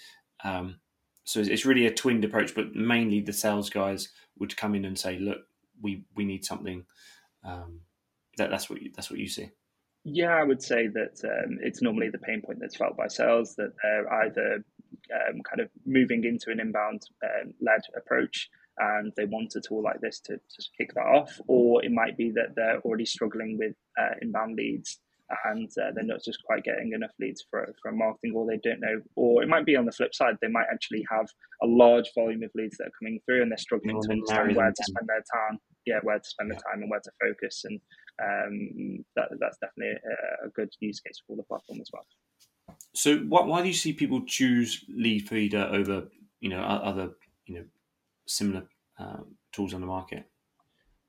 Um, 0.44 0.80
so 1.24 1.40
it's 1.40 1.66
really 1.66 1.86
a 1.86 1.94
twinned 1.94 2.26
approach, 2.26 2.56
but 2.56 2.74
mainly 2.74 3.22
the 3.22 3.34
sales 3.34 3.70
guys 3.70 4.10
would 4.38 4.58
come 4.58 4.76
in 4.76 4.86
and 4.86 4.98
say, 4.98 5.20
"Look, 5.20 5.40
we 5.82 6.04
we 6.16 6.26
need 6.26 6.46
something." 6.46 6.86
Um, 7.44 7.82
that 8.38 8.50
that's 8.50 8.70
what 8.70 8.82
you, 8.82 8.92
that's 8.96 9.10
what 9.10 9.20
you 9.20 9.28
see. 9.28 9.50
Yeah, 10.06 10.34
I 10.34 10.44
would 10.44 10.64
say 10.64 10.88
that 10.88 11.22
um, 11.24 11.60
it's 11.62 11.82
normally 11.82 12.10
the 12.10 12.20
pain 12.20 12.42
point 12.42 12.60
that's 12.60 12.78
felt 12.78 12.98
by 12.98 13.08
sales 13.08 13.56
that 13.56 13.74
they're 13.84 14.12
either 14.24 14.64
um, 15.14 15.42
kind 15.44 15.60
of 15.60 15.70
moving 15.86 16.24
into 16.24 16.52
an 16.52 16.60
inbound 16.60 17.04
um, 17.24 17.54
led 17.62 17.82
approach 17.98 18.50
and 18.80 19.12
they 19.18 19.26
want 19.26 19.56
a 19.56 19.62
tool 19.62 19.84
like 19.84 20.00
this 20.00 20.22
to, 20.22 20.38
to 20.38 20.64
kick 20.78 20.94
that 20.96 21.06
off, 21.06 21.40
or 21.48 21.84
it 21.84 21.92
might 21.92 22.18
be 22.18 22.32
that 22.32 22.56
they're 22.56 22.80
already 22.80 23.06
struggling 23.06 23.58
with 23.58 23.76
uh, 24.00 24.16
inbound 24.22 24.56
leads 24.56 25.00
and 25.46 25.70
uh, 25.82 25.92
they're 25.94 26.04
not 26.04 26.24
just 26.24 26.44
quite 26.44 26.64
getting 26.64 26.94
enough 26.94 27.12
leads 27.20 27.44
for, 27.50 27.74
for 27.82 27.92
marketing 27.92 28.34
or 28.36 28.48
they 28.48 28.60
don't 28.64 28.80
know 28.80 29.00
or 29.16 29.44
it 29.44 29.50
might 29.50 29.66
be 29.66 29.76
on 29.76 29.86
the 29.86 29.92
flip 29.92 30.14
side 30.14 30.36
they 30.42 30.48
might 30.48 30.66
actually 30.72 31.06
have 31.10 31.28
a 31.62 31.68
large 31.68 32.10
volume 32.16 32.42
of 32.44 32.50
leads 32.56 32.78
that 32.78 32.88
are 32.88 32.98
coming 33.00 33.20
through 33.26 33.42
and 33.42 33.52
they're 33.52 33.58
struggling 33.58 34.02
to 34.02 34.12
understand 34.12 34.56
where 34.56 34.70
to 34.70 34.84
spend 34.84 35.08
their 35.08 35.24
time 35.34 35.60
yeah 35.86 36.00
where 36.04 36.18
to 36.18 36.30
spend 36.30 36.50
yeah. 36.50 36.58
the 36.58 36.64
time 36.64 36.82
and 36.82 36.90
where 36.90 37.00
to 37.00 37.12
focus 37.22 37.64
and 37.66 37.80
um, 38.22 39.06
that, 39.16 39.30
that's 39.40 39.58
definitely 39.60 39.94
a, 39.94 40.48
a, 40.48 40.50
good 40.50 40.70
use 40.80 41.00
case 41.00 41.22
for 41.26 41.36
the 41.36 41.44
platform 41.44 41.80
as 41.82 41.90
well. 41.94 42.06
So 42.94 43.18
why, 43.20 43.44
why 43.44 43.62
do 43.62 43.68
you 43.68 43.74
see 43.74 43.94
people 43.94 44.22
choose 44.26 44.84
Leadfeeder 44.90 45.72
over 45.72 46.08
you 46.40 46.50
know 46.50 46.62
other 46.62 47.12
you 47.46 47.56
know 47.56 47.66
similar 48.28 48.64
um, 49.00 49.36
tools 49.52 49.74
on 49.74 49.82
the 49.82 49.88
market 49.88 50.26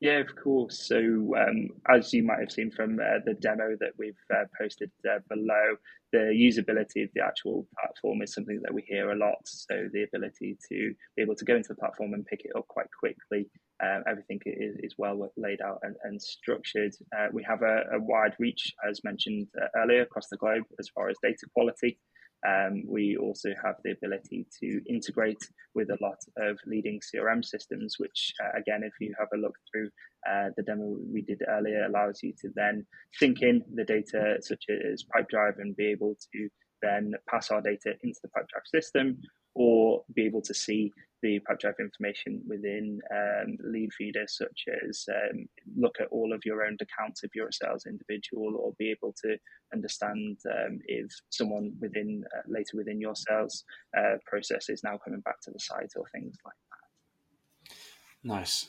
yeah, 0.00 0.18
of 0.18 0.34
course. 0.34 0.88
So, 0.88 0.96
um, 0.96 1.68
as 1.88 2.12
you 2.14 2.22
might 2.22 2.40
have 2.40 2.50
seen 2.50 2.70
from 2.70 2.98
uh, 2.98 3.20
the 3.26 3.34
demo 3.34 3.76
that 3.80 3.92
we've 3.98 4.14
uh, 4.34 4.44
posted 4.58 4.90
uh, 5.06 5.18
below, 5.28 5.76
the 6.12 6.32
usability 6.34 7.04
of 7.04 7.10
the 7.14 7.22
actual 7.22 7.66
platform 7.78 8.22
is 8.22 8.32
something 8.32 8.60
that 8.62 8.72
we 8.72 8.82
hear 8.88 9.10
a 9.10 9.16
lot. 9.16 9.38
So, 9.44 9.88
the 9.92 10.04
ability 10.04 10.56
to 10.70 10.94
be 11.16 11.22
able 11.22 11.36
to 11.36 11.44
go 11.44 11.54
into 11.54 11.68
the 11.68 11.74
platform 11.74 12.14
and 12.14 12.24
pick 12.24 12.40
it 12.44 12.52
up 12.56 12.66
quite 12.68 12.88
quickly 12.98 13.50
Um, 13.82 14.02
everything 14.08 14.40
is, 14.46 14.76
is, 14.82 14.94
well 14.96 15.30
laid 15.36 15.60
out 15.60 15.80
and, 15.82 15.96
and 16.04 16.20
structured. 16.20 16.94
Uh, 17.16 17.28
we 17.32 17.42
have 17.42 17.62
a, 17.62 17.84
a, 17.92 18.00
wide 18.00 18.34
reach, 18.38 18.72
as 18.88 19.04
mentioned 19.04 19.48
uh, 19.60 19.68
earlier, 19.76 20.02
across 20.02 20.28
the 20.28 20.38
globe 20.38 20.64
as 20.78 20.88
far 20.88 21.10
as 21.10 21.16
data 21.22 21.46
quality. 21.54 21.98
Um, 22.46 22.84
we 22.86 23.16
also 23.16 23.50
have 23.62 23.76
the 23.84 23.92
ability 23.92 24.46
to 24.60 24.80
integrate 24.88 25.42
with 25.74 25.90
a 25.90 25.98
lot 26.00 26.18
of 26.38 26.58
leading 26.66 27.00
CRM 27.00 27.44
systems, 27.44 27.96
which, 27.98 28.32
uh, 28.42 28.58
again, 28.58 28.82
if 28.82 28.92
you 29.00 29.14
have 29.18 29.28
a 29.34 29.36
look 29.36 29.54
through 29.70 29.90
uh, 30.28 30.48
the 30.56 30.62
demo 30.62 30.96
we 31.12 31.22
did 31.22 31.42
earlier, 31.48 31.84
allows 31.84 32.20
you 32.22 32.32
to 32.40 32.48
then 32.54 32.86
sync 33.12 33.42
in 33.42 33.62
the 33.74 33.84
data, 33.84 34.38
such 34.40 34.64
as 34.70 35.04
Pipedrive, 35.04 35.58
and 35.58 35.76
be 35.76 35.86
able 35.88 36.16
to 36.32 36.48
then 36.82 37.12
pass 37.28 37.50
our 37.50 37.60
data 37.60 37.94
into 38.02 38.20
the 38.22 38.28
Pipedrive 38.28 38.66
system 38.66 39.18
or 39.54 40.02
be 40.14 40.24
able 40.24 40.42
to 40.42 40.54
see 40.54 40.92
the 41.22 41.40
Pipedrive 41.40 41.78
information 41.78 42.42
within 42.46 43.00
um, 43.10 43.56
Leadfeeder, 43.64 44.28
such 44.28 44.64
as 44.86 45.06
um, 45.08 45.46
look 45.76 45.96
at 46.00 46.08
all 46.10 46.32
of 46.32 46.42
your 46.44 46.64
own 46.64 46.76
accounts 46.80 47.22
if 47.22 47.34
you're 47.34 47.48
a 47.48 47.52
sales 47.52 47.86
individual, 47.86 48.56
or 48.56 48.72
be 48.78 48.90
able 48.90 49.14
to 49.24 49.36
understand 49.72 50.38
um, 50.50 50.78
if 50.86 51.10
someone 51.30 51.72
within 51.80 52.24
uh, 52.36 52.42
later 52.48 52.76
within 52.76 53.00
your 53.00 53.14
sales 53.14 53.64
uh, 53.96 54.16
process 54.26 54.68
is 54.68 54.82
now 54.82 54.98
coming 55.04 55.20
back 55.20 55.40
to 55.42 55.50
the 55.50 55.58
site 55.58 55.92
or 55.96 56.04
things 56.12 56.36
like 56.44 56.54
that. 56.70 57.74
Nice. 58.22 58.68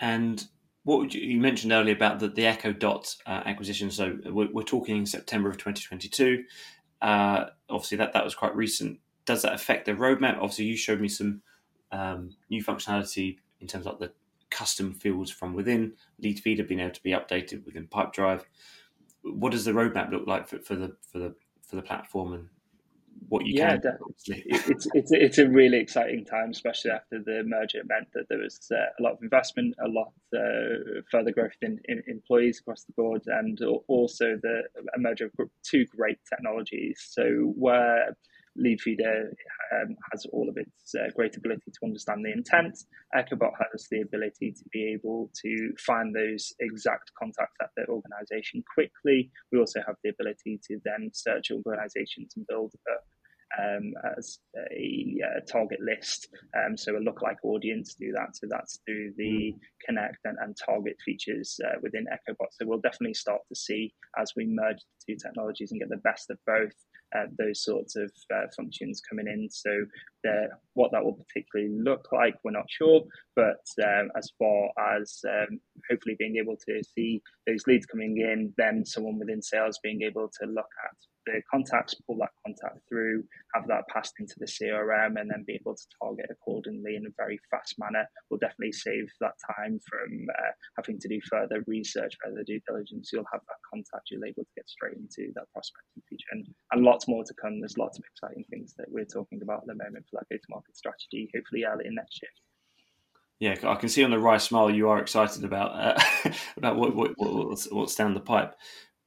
And 0.00 0.46
what 0.84 1.12
you, 1.14 1.20
you, 1.20 1.40
mentioned 1.40 1.72
earlier 1.72 1.94
about 1.94 2.20
the, 2.20 2.28
the 2.28 2.42
EchoBot 2.42 3.16
uh, 3.26 3.42
acquisition. 3.44 3.90
So 3.90 4.18
we're, 4.26 4.48
we're, 4.52 4.62
talking 4.62 5.04
September 5.04 5.50
of 5.50 5.56
2022. 5.56 6.44
Uh, 7.02 7.46
obviously, 7.68 7.98
that, 7.98 8.12
that 8.12 8.24
was 8.24 8.34
quite 8.34 8.54
recent. 8.54 9.00
Does 9.24 9.42
that 9.42 9.54
affect 9.54 9.86
the 9.86 9.92
roadmap? 9.92 10.36
Obviously, 10.36 10.66
you 10.66 10.76
showed 10.76 11.00
me 11.00 11.08
some 11.08 11.42
um, 11.92 12.30
new 12.50 12.62
functionality 12.62 13.38
in 13.60 13.66
terms 13.66 13.86
of 13.86 13.98
the 13.98 14.12
custom 14.50 14.94
fields 14.94 15.30
from 15.30 15.54
within 15.54 15.92
Leadfeeder 16.22 16.66
being 16.66 16.80
able 16.80 16.92
to 16.92 17.02
be 17.02 17.10
updated 17.10 17.64
within 17.64 17.86
Pipedrive. 17.86 18.44
What 19.22 19.52
does 19.52 19.64
the 19.64 19.72
roadmap 19.72 20.10
look 20.10 20.26
like 20.26 20.46
for, 20.48 20.58
for 20.60 20.76
the 20.76 20.96
for 21.10 21.18
the 21.18 21.34
for 21.62 21.76
the 21.76 21.82
platform 21.82 22.32
and 22.32 22.48
what 23.28 23.44
you 23.44 23.58
yeah, 23.58 23.76
can? 23.78 23.98
it's 24.26 24.86
it's 24.94 25.10
it's 25.10 25.38
a 25.38 25.48
really 25.48 25.78
exciting 25.78 26.24
time, 26.24 26.50
especially 26.50 26.90
after 26.92 27.18
the 27.24 27.42
merger 27.44 27.82
meant 27.86 28.08
that 28.14 28.28
there 28.28 28.38
was 28.38 28.70
uh, 28.70 28.76
a 28.98 29.02
lot 29.02 29.14
of 29.14 29.18
investment, 29.22 29.74
a 29.84 29.88
lot 29.88 30.12
uh, 30.34 31.00
further 31.10 31.32
growth 31.32 31.56
in, 31.62 31.80
in, 31.86 32.02
employees 32.06 32.60
across 32.60 32.84
the 32.84 32.92
board, 32.92 33.22
and 33.26 33.60
also 33.88 34.36
the 34.42 34.62
a 34.94 34.98
merger 34.98 35.30
of 35.38 35.48
two 35.62 35.86
great 35.86 36.18
technologies. 36.28 37.04
So 37.08 37.52
where 37.56 38.16
Leadfeeder 38.62 39.30
um, 39.72 39.96
has 40.12 40.26
all 40.32 40.48
of 40.48 40.56
its 40.56 40.94
uh, 40.94 41.08
great 41.14 41.36
ability 41.36 41.70
to 41.70 41.80
understand 41.84 42.24
the 42.24 42.32
intent. 42.32 42.78
EchoBot 43.14 43.52
has 43.72 43.86
the 43.90 44.00
ability 44.00 44.52
to 44.52 44.64
be 44.72 44.92
able 44.92 45.30
to 45.42 45.72
find 45.78 46.14
those 46.14 46.52
exact 46.60 47.10
contacts 47.18 47.56
at 47.60 47.70
the 47.76 47.86
organization 47.86 48.62
quickly. 48.74 49.30
We 49.52 49.58
also 49.58 49.80
have 49.86 49.96
the 50.02 50.10
ability 50.10 50.60
to 50.68 50.78
then 50.84 51.10
search 51.12 51.50
organizations 51.50 52.34
and 52.36 52.46
build 52.46 52.72
up 52.92 53.04
um, 53.58 53.92
as 54.16 54.38
a 54.72 55.16
uh, 55.24 55.40
target 55.50 55.78
list. 55.80 56.28
Um, 56.56 56.76
so 56.76 56.96
a 56.96 57.00
lookalike 57.00 57.42
audience 57.44 57.94
do 57.94 58.12
that. 58.12 58.36
So 58.36 58.46
that's 58.50 58.80
through 58.84 59.12
the 59.16 59.54
mm. 59.54 59.58
connect 59.84 60.18
and, 60.24 60.36
and 60.40 60.56
target 60.64 60.96
features 61.04 61.58
uh, 61.64 61.78
within 61.82 62.06
EchoBot. 62.12 62.48
So 62.52 62.66
we'll 62.66 62.80
definitely 62.80 63.14
start 63.14 63.40
to 63.48 63.56
see 63.56 63.94
as 64.18 64.32
we 64.36 64.46
merge 64.46 64.78
the 65.06 65.14
two 65.14 65.18
technologies 65.18 65.72
and 65.72 65.80
get 65.80 65.88
the 65.88 65.96
best 65.96 66.30
of 66.30 66.38
both 66.46 66.74
uh, 67.14 67.26
those 67.38 67.62
sorts 67.62 67.96
of 67.96 68.10
uh, 68.34 68.46
functions 68.56 69.00
coming 69.08 69.26
in. 69.26 69.48
So 69.50 69.70
what 70.74 70.90
that 70.92 71.04
will 71.04 71.14
particularly 71.14 71.72
look 71.72 72.08
like, 72.12 72.34
we're 72.42 72.50
not 72.50 72.66
sure. 72.68 73.02
But 73.34 73.64
um, 73.82 74.10
as 74.16 74.30
far 74.38 74.70
as 74.96 75.20
um, 75.28 75.60
hopefully 75.90 76.16
being 76.18 76.36
able 76.36 76.56
to 76.68 76.82
see 76.82 77.22
those 77.46 77.66
leads 77.66 77.86
coming 77.86 78.18
in, 78.18 78.52
then 78.56 78.84
someone 78.84 79.18
within 79.18 79.42
sales 79.42 79.78
being 79.82 80.02
able 80.02 80.30
to 80.40 80.46
look 80.48 80.68
at 80.84 80.96
the 81.26 81.42
contacts, 81.50 81.94
pull 82.06 82.16
that 82.18 82.30
contact 82.46 82.80
through, 82.88 83.24
have 83.54 83.66
that 83.68 83.86
passed 83.92 84.14
into 84.18 84.34
the 84.38 84.46
CRM, 84.46 85.20
and 85.20 85.30
then 85.30 85.44
be 85.46 85.58
able 85.60 85.74
to 85.74 85.86
target 86.00 86.26
accordingly 86.30 86.96
in 86.96 87.06
a 87.06 87.14
very 87.16 87.38
fast 87.50 87.74
manner 87.78 88.06
will 88.30 88.38
definitely 88.38 88.72
save 88.72 89.10
that 89.20 89.34
time 89.58 89.78
from 89.88 90.26
uh, 90.30 90.52
having 90.76 90.98
to 91.00 91.08
do 91.08 91.20
further 91.28 91.62
research, 91.66 92.14
further 92.24 92.44
due 92.46 92.60
diligence. 92.66 93.10
You'll 93.12 93.28
have 93.32 93.42
that 93.46 93.62
contact, 93.68 94.10
you're 94.10 94.24
able 94.24 94.44
to 94.44 94.56
get 94.56 94.68
straight 94.70 94.96
into 94.96 95.32
that 95.34 95.50
prospecting 95.52 96.02
feature, 96.08 96.30
and, 96.32 96.46
and 96.72 96.82
lots 96.82 97.08
more 97.08 97.24
to 97.24 97.34
come. 97.34 97.60
There's 97.60 97.78
lots 97.78 97.98
of 97.98 98.04
exciting 98.06 98.44
things 98.48 98.74
that 98.78 98.86
we're 98.88 99.04
talking 99.04 99.42
about 99.42 99.66
at 99.66 99.76
the 99.76 99.82
moment 99.82 100.06
for 100.08 100.20
that 100.22 100.30
go-to-market 100.30 100.76
strategy, 100.76 101.28
hopefully 101.34 101.64
early 101.64 101.86
in 101.86 101.94
next 101.94 102.22
year. 102.22 102.30
Yeah, 103.38 103.56
I 103.68 103.74
can 103.74 103.90
see 103.90 104.02
on 104.02 104.10
the 104.10 104.18
right 104.18 104.40
smile 104.40 104.70
you 104.70 104.88
are 104.88 104.98
excited 104.98 105.44
about 105.44 105.72
uh, 105.74 106.32
about 106.56 106.76
what, 106.76 106.94
what, 106.94 107.10
what's, 107.18 107.70
what's 107.70 107.94
down 107.94 108.14
the 108.14 108.20
pipe. 108.20 108.54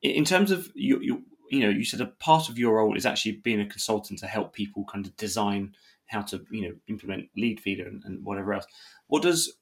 In 0.02 0.24
terms 0.24 0.52
of 0.52 0.70
you, 0.76 1.00
you 1.02 1.24
you 1.50 1.62
know, 1.62 1.70
you 1.70 1.86
said 1.86 2.02
a 2.02 2.06
part 2.06 2.50
of 2.50 2.58
your 2.58 2.78
role 2.78 2.96
is 2.96 3.06
actually 3.06 3.34
being 3.34 3.62
a 3.62 3.66
consultant 3.66 4.20
to 4.20 4.28
help 4.28 4.54
people 4.54 4.86
kind 4.86 5.06
of 5.06 5.16
design 5.18 5.74
how 6.08 6.22
to, 6.22 6.44
you 6.52 6.68
know, 6.68 6.76
implement 6.88 7.30
Leadfeeder 7.38 7.88
and, 7.88 8.04
and 8.06 8.24
whatever 8.26 8.54
else. 8.54 8.66
What 9.08 9.24
does 9.24 9.54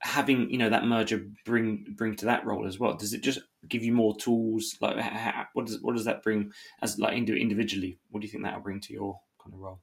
having, 0.00 0.50
you 0.50 0.58
know, 0.58 0.70
that 0.70 0.84
merger 0.84 1.26
bring 1.44 1.94
bring 1.96 2.16
to 2.16 2.26
that 2.26 2.44
role 2.44 2.66
as 2.66 2.78
well? 2.78 2.96
Does 2.96 3.12
it 3.12 3.22
just 3.22 3.40
give 3.68 3.82
you 3.82 3.92
more 3.92 4.16
tools? 4.16 4.76
Like, 4.80 4.98
how, 4.98 5.46
what 5.54 5.66
does 5.66 5.80
what 5.80 5.94
does 5.94 6.04
that 6.04 6.22
bring 6.22 6.52
as 6.82 6.98
like 6.98 7.14
individually? 7.14 7.98
What 8.10 8.20
do 8.20 8.26
you 8.26 8.30
think 8.30 8.44
that 8.44 8.54
will 8.54 8.62
bring 8.62 8.80
to 8.80 8.92
your 8.92 9.20
kind 9.42 9.54
of 9.54 9.60
role? 9.60 9.80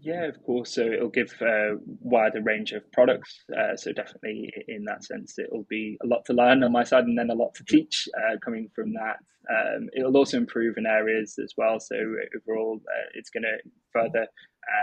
Yeah, 0.00 0.24
of 0.24 0.42
course. 0.44 0.74
So 0.74 0.82
it'll 0.82 1.08
give 1.08 1.32
a 1.42 1.76
wider 2.00 2.40
range 2.42 2.72
of 2.72 2.90
products. 2.92 3.44
Uh, 3.56 3.76
so 3.76 3.92
definitely, 3.92 4.52
in 4.68 4.84
that 4.84 5.04
sense, 5.04 5.38
it'll 5.38 5.66
be 5.68 5.96
a 6.02 6.06
lot 6.06 6.24
to 6.26 6.32
learn 6.32 6.62
on 6.62 6.72
my 6.72 6.84
side, 6.84 7.04
and 7.04 7.18
then 7.18 7.30
a 7.30 7.34
lot 7.34 7.54
to 7.54 7.64
teach 7.64 8.08
uh, 8.16 8.36
coming 8.44 8.68
from 8.74 8.92
that. 8.94 9.16
Um, 9.50 9.88
it'll 9.96 10.16
also 10.16 10.36
improve 10.36 10.76
in 10.76 10.86
areas 10.86 11.36
as 11.42 11.52
well. 11.56 11.80
So 11.80 11.96
overall, 11.96 12.80
uh, 12.86 13.08
it's 13.14 13.30
going 13.30 13.42
to 13.42 13.58
further 13.92 14.26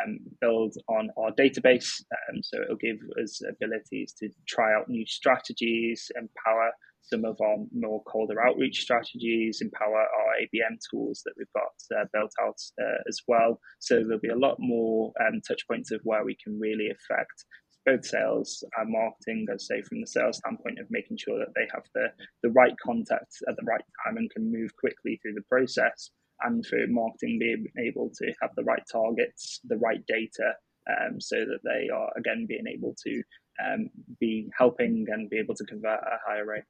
um, 0.03 0.19
build 0.41 0.75
on 0.89 1.09
our 1.17 1.31
database. 1.31 2.01
Um, 2.29 2.41
so 2.43 2.61
it'll 2.61 2.75
give 2.75 2.97
us 3.21 3.41
abilities 3.49 4.13
to 4.19 4.29
try 4.47 4.73
out 4.75 4.89
new 4.89 5.05
strategies, 5.05 6.11
empower 6.15 6.71
some 7.01 7.25
of 7.25 7.37
our 7.41 7.57
more 7.73 8.03
colder 8.03 8.41
outreach 8.41 8.81
strategies, 8.81 9.61
empower 9.61 9.99
our 9.99 10.33
ABM 10.41 10.77
tools 10.91 11.21
that 11.25 11.33
we've 11.37 11.47
got 11.53 11.99
uh, 11.99 12.05
built 12.13 12.31
out 12.41 12.57
uh, 12.81 13.01
as 13.07 13.19
well. 13.27 13.59
So 13.79 13.95
there'll 13.95 14.19
be 14.19 14.29
a 14.29 14.35
lot 14.35 14.57
more 14.59 15.11
um, 15.19 15.41
touch 15.47 15.67
points 15.67 15.91
of 15.91 16.01
where 16.03 16.23
we 16.23 16.37
can 16.43 16.59
really 16.59 16.89
affect 16.89 17.45
both 17.85 18.05
sales 18.05 18.63
and 18.77 18.91
marketing, 18.91 19.47
as 19.53 19.67
say 19.67 19.81
from 19.81 20.01
the 20.01 20.07
sales 20.07 20.37
standpoint 20.37 20.79
of 20.79 20.87
making 20.89 21.17
sure 21.17 21.39
that 21.39 21.53
they 21.55 21.67
have 21.73 21.83
the, 21.95 22.07
the 22.43 22.51
right 22.51 22.73
contacts 22.85 23.39
at 23.47 23.55
the 23.55 23.65
right 23.65 23.81
time 24.05 24.17
and 24.17 24.29
can 24.31 24.51
move 24.51 24.69
quickly 24.77 25.19
through 25.21 25.33
the 25.33 25.49
process. 25.49 26.11
And 26.41 26.65
for 26.65 26.79
marketing, 26.87 27.37
being 27.39 27.65
able 27.77 28.11
to 28.15 28.33
have 28.41 28.51
the 28.55 28.63
right 28.63 28.83
targets, 28.91 29.59
the 29.65 29.77
right 29.77 29.99
data, 30.07 30.53
um, 30.89 31.19
so 31.19 31.37
that 31.37 31.59
they 31.63 31.89
are 31.93 32.09
again 32.17 32.45
being 32.47 32.65
able 32.67 32.95
to 33.05 33.23
um, 33.63 33.89
be 34.19 34.49
helping 34.57 35.05
and 35.09 35.29
be 35.29 35.37
able 35.37 35.55
to 35.55 35.65
convert 35.65 35.99
at 35.99 36.13
a 36.13 36.19
higher 36.25 36.45
rate. 36.45 36.63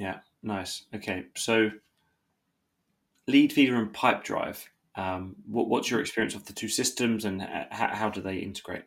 Yeah, 0.00 0.20
nice. 0.42 0.84
Okay, 0.94 1.26
so 1.36 1.68
Leadfeeder 3.28 3.76
and 3.76 3.92
Pipedrive. 3.92 4.64
Um, 4.96 5.36
what, 5.46 5.68
what's 5.68 5.90
your 5.90 6.00
experience 6.00 6.34
of 6.34 6.46
the 6.46 6.54
two 6.54 6.68
systems, 6.68 7.26
and 7.26 7.42
how, 7.42 7.88
how 7.88 8.08
do 8.08 8.22
they 8.22 8.38
integrate? 8.38 8.84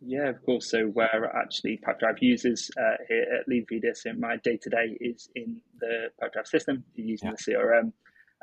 Yeah, 0.00 0.30
of 0.30 0.42
course. 0.42 0.70
So 0.70 0.86
where 0.86 1.30
actually 1.36 1.78
Pipedrive 1.86 2.22
uses 2.22 2.70
uh, 2.80 2.96
here 3.06 3.26
at 3.38 3.46
Leadfeeder, 3.46 3.94
so 3.94 4.14
my 4.14 4.38
day 4.38 4.56
to 4.56 4.70
day 4.70 4.96
is 5.02 5.28
in 5.36 5.60
the 5.78 6.08
Pipedrive 6.18 6.46
system 6.46 6.82
using 6.94 7.28
yeah. 7.28 7.34
the 7.36 7.52
CRM 7.52 7.92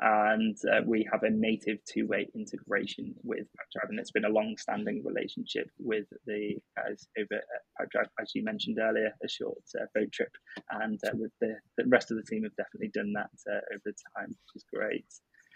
and 0.00 0.56
uh, 0.72 0.80
we 0.86 1.06
have 1.12 1.22
a 1.22 1.30
native 1.30 1.78
two-way 1.84 2.28
integration 2.34 3.14
with 3.22 3.46
Pipedrive, 3.56 3.90
and 3.90 3.98
it's 3.98 4.10
been 4.10 4.24
a 4.24 4.30
long-standing 4.30 5.02
relationship 5.04 5.68
with 5.78 6.06
the 6.26 6.56
guys 6.76 7.06
over 7.18 7.34
at 7.34 7.62
Pipedrive, 7.78 8.08
as 8.20 8.32
you 8.34 8.42
mentioned 8.42 8.78
earlier, 8.80 9.12
a 9.22 9.28
short 9.28 9.62
uh, 9.78 9.84
boat 9.94 10.10
trip, 10.12 10.32
and 10.70 10.98
uh, 11.06 11.10
with 11.14 11.32
the, 11.40 11.54
the 11.76 11.84
rest 11.88 12.10
of 12.10 12.16
the 12.16 12.22
team 12.22 12.44
have 12.44 12.56
definitely 12.56 12.90
done 12.94 13.12
that 13.12 13.30
uh, 13.50 13.60
over 13.74 13.94
time, 14.16 14.28
which 14.28 14.56
is 14.56 14.64
great. 14.72 15.06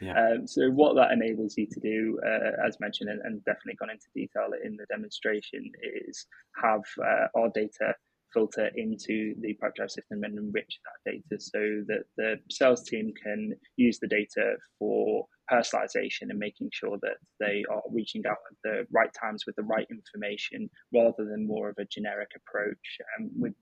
Yeah. 0.01 0.19
Um, 0.19 0.47
so 0.47 0.71
what 0.71 0.97
that 0.97 1.13
enables 1.13 1.57
you 1.57 1.67
to 1.67 1.81
do, 1.81 2.21
uh, 2.27 2.67
as 2.67 2.79
mentioned, 2.81 3.11
and, 3.11 3.21
and, 3.23 3.45
definitely 3.45 3.77
gone 3.79 3.91
into 3.91 4.07
detail 4.15 4.49
in 4.65 4.77
the 4.77 4.87
demonstration, 4.91 5.71
is 6.07 6.27
have 6.61 6.83
uh, 7.01 7.29
our 7.39 7.49
data 7.55 7.95
filter 8.35 8.71
into 8.77 9.35
the 9.41 9.57
Pipedrive 9.63 9.91
system 9.91 10.25
and 10.25 10.37
enrich 10.37 10.79
that 10.85 11.13
data 11.13 11.41
so 11.41 11.61
that 11.87 12.05
the 12.17 12.37
sales 12.51 12.83
team 12.83 13.13
can 13.23 13.53
use 13.77 13.99
the 14.01 14.09
data 14.09 14.57
for 14.79 15.27
personalization 15.51 16.31
and 16.31 16.39
making 16.39 16.71
sure 16.73 16.99
that 17.03 17.17
they 17.39 17.65
are 17.71 17.83
reaching 17.93 18.23
out 18.27 18.39
at 18.51 18.57
the 18.65 18.87
right 18.93 19.11
times 19.19 19.45
with 19.47 19.55
the 19.57 19.63
right 19.63 19.87
information 19.91 20.69
rather 20.93 21.25
than 21.25 21.47
more 21.47 21.69
of 21.69 21.77
a 21.79 21.87
generic 21.87 22.31
approach. 22.37 22.99
Um, 23.19 23.31
with 23.37 23.55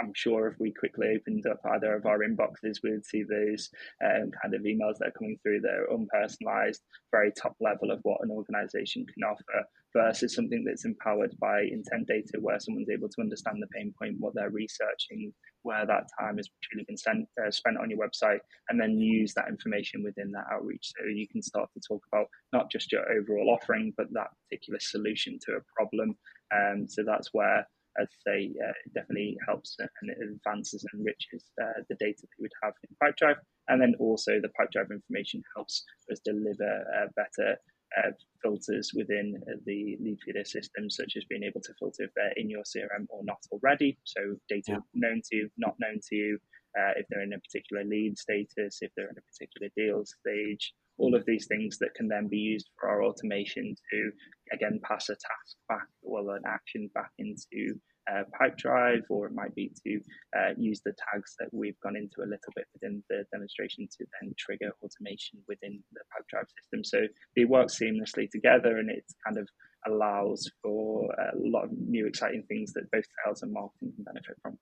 I'm 0.00 0.12
sure 0.14 0.48
if 0.48 0.58
we 0.58 0.72
quickly 0.72 1.14
opened 1.16 1.46
up 1.46 1.60
either 1.72 1.94
of 1.94 2.06
our 2.06 2.18
inboxes, 2.18 2.82
we'd 2.82 3.06
see 3.06 3.22
those 3.22 3.70
um, 4.04 4.30
kind 4.42 4.54
of 4.54 4.62
emails 4.62 4.98
that 4.98 5.08
are 5.08 5.18
coming 5.18 5.38
through 5.42 5.60
that 5.60 5.70
are 5.70 5.96
unpersonalized, 5.96 6.80
very 7.12 7.30
top 7.30 7.54
level 7.60 7.92
of 7.92 8.00
what 8.02 8.18
an 8.22 8.30
organization 8.30 9.06
can 9.06 9.22
offer 9.22 9.64
versus 9.94 10.34
something 10.34 10.64
that's 10.64 10.84
empowered 10.84 11.34
by 11.40 11.62
intent 11.62 12.06
data 12.06 12.38
where 12.40 12.58
someone's 12.58 12.90
able 12.90 13.08
to 13.08 13.20
understand 13.20 13.62
the 13.62 13.68
pain 13.68 13.94
point, 13.98 14.16
what 14.18 14.34
they're 14.34 14.50
researching, 14.50 15.32
where 15.62 15.86
that 15.86 16.04
time 16.20 16.36
has 16.36 16.48
truly 16.62 16.84
been 16.86 16.96
sent, 16.96 17.26
uh, 17.40 17.50
spent 17.50 17.78
on 17.78 17.88
your 17.88 17.98
website, 17.98 18.40
and 18.68 18.80
then 18.80 18.98
use 18.98 19.32
that 19.34 19.48
information 19.48 20.02
within 20.02 20.30
that 20.32 20.46
outreach. 20.52 20.92
So 20.96 21.06
you 21.06 21.28
can 21.28 21.42
start 21.42 21.70
to 21.74 21.80
talk 21.86 22.02
about 22.12 22.26
not 22.52 22.70
just 22.70 22.92
your 22.92 23.10
overall 23.10 23.56
offering, 23.56 23.92
but 23.96 24.12
that 24.12 24.28
particular 24.48 24.80
solution 24.80 25.38
to 25.46 25.52
a 25.52 25.64
problem. 25.76 26.16
Um, 26.54 26.86
so 26.88 27.02
that's 27.06 27.28
where 27.32 27.66
I'd 27.98 28.08
say 28.26 28.50
uh, 28.62 28.74
it 28.84 28.94
definitely 28.94 29.36
helps 29.46 29.76
and 29.78 30.10
it 30.10 30.18
advances 30.20 30.84
and 30.84 31.00
enriches 31.00 31.44
uh, 31.62 31.82
the 31.88 31.94
data 32.00 32.22
that 32.22 32.28
we 32.38 32.42
would 32.42 32.52
have 32.62 32.74
in 32.82 32.96
Pipedrive. 33.00 33.38
And 33.68 33.80
then 33.80 33.94
also 34.00 34.40
the 34.40 34.50
Pipedrive 34.58 34.90
information 34.90 35.42
helps 35.54 35.84
us 36.10 36.20
deliver 36.24 36.84
uh, 36.96 37.06
better 37.14 37.56
uh, 37.98 38.10
filters 38.42 38.92
within 38.94 39.40
the 39.66 39.96
Leadfeeder 40.02 40.46
system, 40.46 40.90
such 40.90 41.14
as 41.16 41.24
being 41.28 41.44
able 41.44 41.60
to 41.60 41.72
filter 41.78 42.04
if 42.04 42.10
they're 42.14 42.32
in 42.36 42.50
your 42.50 42.62
CRM 42.62 43.06
or 43.08 43.22
not 43.24 43.38
already. 43.52 43.98
So 44.04 44.20
data 44.48 44.62
yeah. 44.68 44.78
known 44.94 45.22
to 45.30 45.36
you, 45.36 45.50
not 45.56 45.74
known 45.80 46.00
to 46.08 46.14
you, 46.14 46.38
uh, 46.78 46.92
if 46.96 47.06
they're 47.08 47.22
in 47.22 47.32
a 47.32 47.38
particular 47.38 47.84
lead 47.84 48.18
status, 48.18 48.78
if 48.80 48.90
they're 48.96 49.08
in 49.08 49.18
a 49.18 49.30
particular 49.32 49.68
deal 49.76 50.04
stage, 50.04 50.74
all 50.98 51.14
of 51.14 51.24
these 51.26 51.46
things 51.46 51.78
that 51.78 51.94
can 51.94 52.08
then 52.08 52.28
be 52.28 52.38
used 52.38 52.70
for 52.78 52.88
our 52.88 53.02
automation 53.02 53.74
to 53.90 54.10
again 54.52 54.80
pass 54.82 55.08
a 55.08 55.14
task 55.14 55.56
back 55.68 55.86
or 56.02 56.36
an 56.36 56.42
action 56.46 56.88
back 56.94 57.10
into 57.18 57.74
uh, 58.10 58.22
Pipedrive, 58.38 59.02
or 59.08 59.26
it 59.26 59.34
might 59.34 59.54
be 59.54 59.72
to 59.86 60.00
uh, 60.36 60.50
use 60.56 60.80
the 60.84 60.94
tags 61.12 61.34
that 61.38 61.48
we've 61.52 61.78
gone 61.80 61.96
into 61.96 62.20
a 62.20 62.28
little 62.28 62.52
bit 62.54 62.66
within 62.74 63.02
the 63.08 63.24
demonstration 63.32 63.88
to 63.98 64.06
then 64.20 64.34
trigger 64.38 64.72
automation 64.82 65.40
within 65.48 65.82
the 65.92 66.00
Pipedrive 66.12 66.48
system. 66.60 66.84
So 66.84 67.06
they 67.36 67.44
work 67.44 67.68
seamlessly 67.68 68.30
together, 68.30 68.78
and 68.78 68.90
it 68.90 69.04
kind 69.24 69.38
of 69.38 69.48
allows 69.86 70.50
for 70.62 71.10
a 71.12 71.36
lot 71.36 71.64
of 71.64 71.70
new 71.72 72.06
exciting 72.06 72.44
things 72.48 72.72
that 72.72 72.90
both 72.90 73.04
sales 73.24 73.42
and 73.42 73.52
marketing 73.52 73.92
can 73.94 74.04
benefit 74.04 74.36
from. 74.42 74.58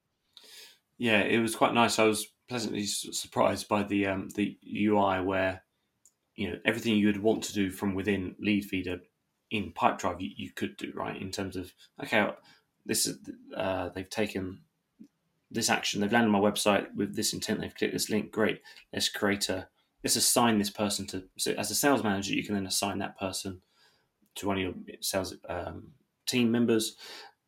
Yeah, 0.98 1.20
it 1.20 1.38
was 1.38 1.56
quite 1.56 1.74
nice. 1.74 1.98
I 1.98 2.04
was 2.04 2.26
pleasantly 2.48 2.84
surprised 2.84 3.68
by 3.68 3.82
the 3.82 4.06
um, 4.06 4.28
the 4.34 4.56
UI 4.64 5.20
where 5.20 5.62
you 6.36 6.50
know 6.50 6.58
everything 6.64 6.96
you 6.96 7.06
would 7.06 7.22
want 7.22 7.44
to 7.44 7.52
do 7.52 7.70
from 7.70 7.94
within 7.94 8.36
Leadfeeder 8.44 9.00
in 9.50 9.72
Pipedrive 9.72 10.20
you, 10.20 10.30
you 10.36 10.50
could 10.50 10.76
do 10.76 10.92
right 10.94 11.20
in 11.20 11.30
terms 11.30 11.56
of 11.56 11.72
okay 12.02 12.30
this 12.86 13.06
is 13.06 13.18
uh, 13.56 13.90
they've 13.90 14.10
taken 14.10 14.60
this 15.50 15.70
action. 15.70 16.00
They've 16.00 16.12
landed 16.12 16.30
my 16.30 16.40
website 16.40 16.94
with 16.94 17.14
this 17.14 17.32
intent. 17.32 17.60
They've 17.60 17.74
clicked 17.74 17.92
this 17.92 18.10
link. 18.10 18.32
Great. 18.32 18.60
Let's 18.92 19.08
create 19.08 19.48
a 19.48 19.68
let's 20.02 20.16
assign 20.16 20.58
this 20.58 20.70
person 20.70 21.06
to 21.06 21.24
so 21.36 21.52
as 21.52 21.70
a 21.70 21.74
sales 21.74 22.02
manager 22.02 22.34
you 22.34 22.44
can 22.44 22.54
then 22.54 22.66
assign 22.66 22.98
that 22.98 23.18
person 23.18 23.60
to 24.34 24.46
one 24.46 24.56
of 24.56 24.62
your 24.62 24.74
sales 25.00 25.34
um, 25.48 25.88
team 26.26 26.50
members 26.50 26.96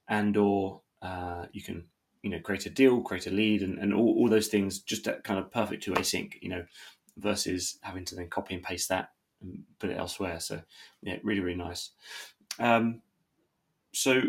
and 0.09 0.37
or 0.37 0.81
uh, 1.03 1.47
you 1.53 1.62
can 1.62 1.85
you 2.23 2.31
know 2.31 2.38
create 2.41 2.67
a 2.67 2.71
deal 2.71 3.00
create 3.00 3.26
a 3.26 3.31
lead 3.31 3.62
and, 3.62 3.79
and 3.79 3.93
all, 3.93 4.14
all 4.19 4.29
those 4.29 4.49
things 4.49 4.79
just 4.81 5.05
that 5.05 5.25
kind 5.25 5.38
of 5.38 5.50
perfect 5.50 5.83
two-way 5.83 6.03
sync 6.03 6.38
you 6.41 6.49
know 6.49 6.64
versus 7.19 7.79
having 7.83 8.05
to 8.05 8.14
then 8.14 8.29
copy 8.29 8.55
and 8.55 8.62
paste 8.62 8.88
that 8.88 9.11
and 9.41 9.62
put 9.79 9.91
it 9.91 9.99
elsewhere. 9.99 10.41
So 10.41 10.61
yeah 11.03 11.17
really 11.23 11.41
really 11.41 11.57
nice. 11.57 11.91
Um, 12.59 13.03
so 13.93 14.21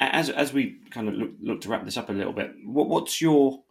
as 0.00 0.30
as 0.30 0.52
we 0.52 0.78
kind 0.90 1.08
of 1.08 1.14
look, 1.14 1.30
look 1.40 1.60
to 1.62 1.68
wrap 1.68 1.84
this 1.84 1.96
up 1.96 2.08
a 2.08 2.12
little 2.12 2.32
bit, 2.32 2.52
what, 2.64 2.88
what's 2.88 3.20
your 3.20 3.62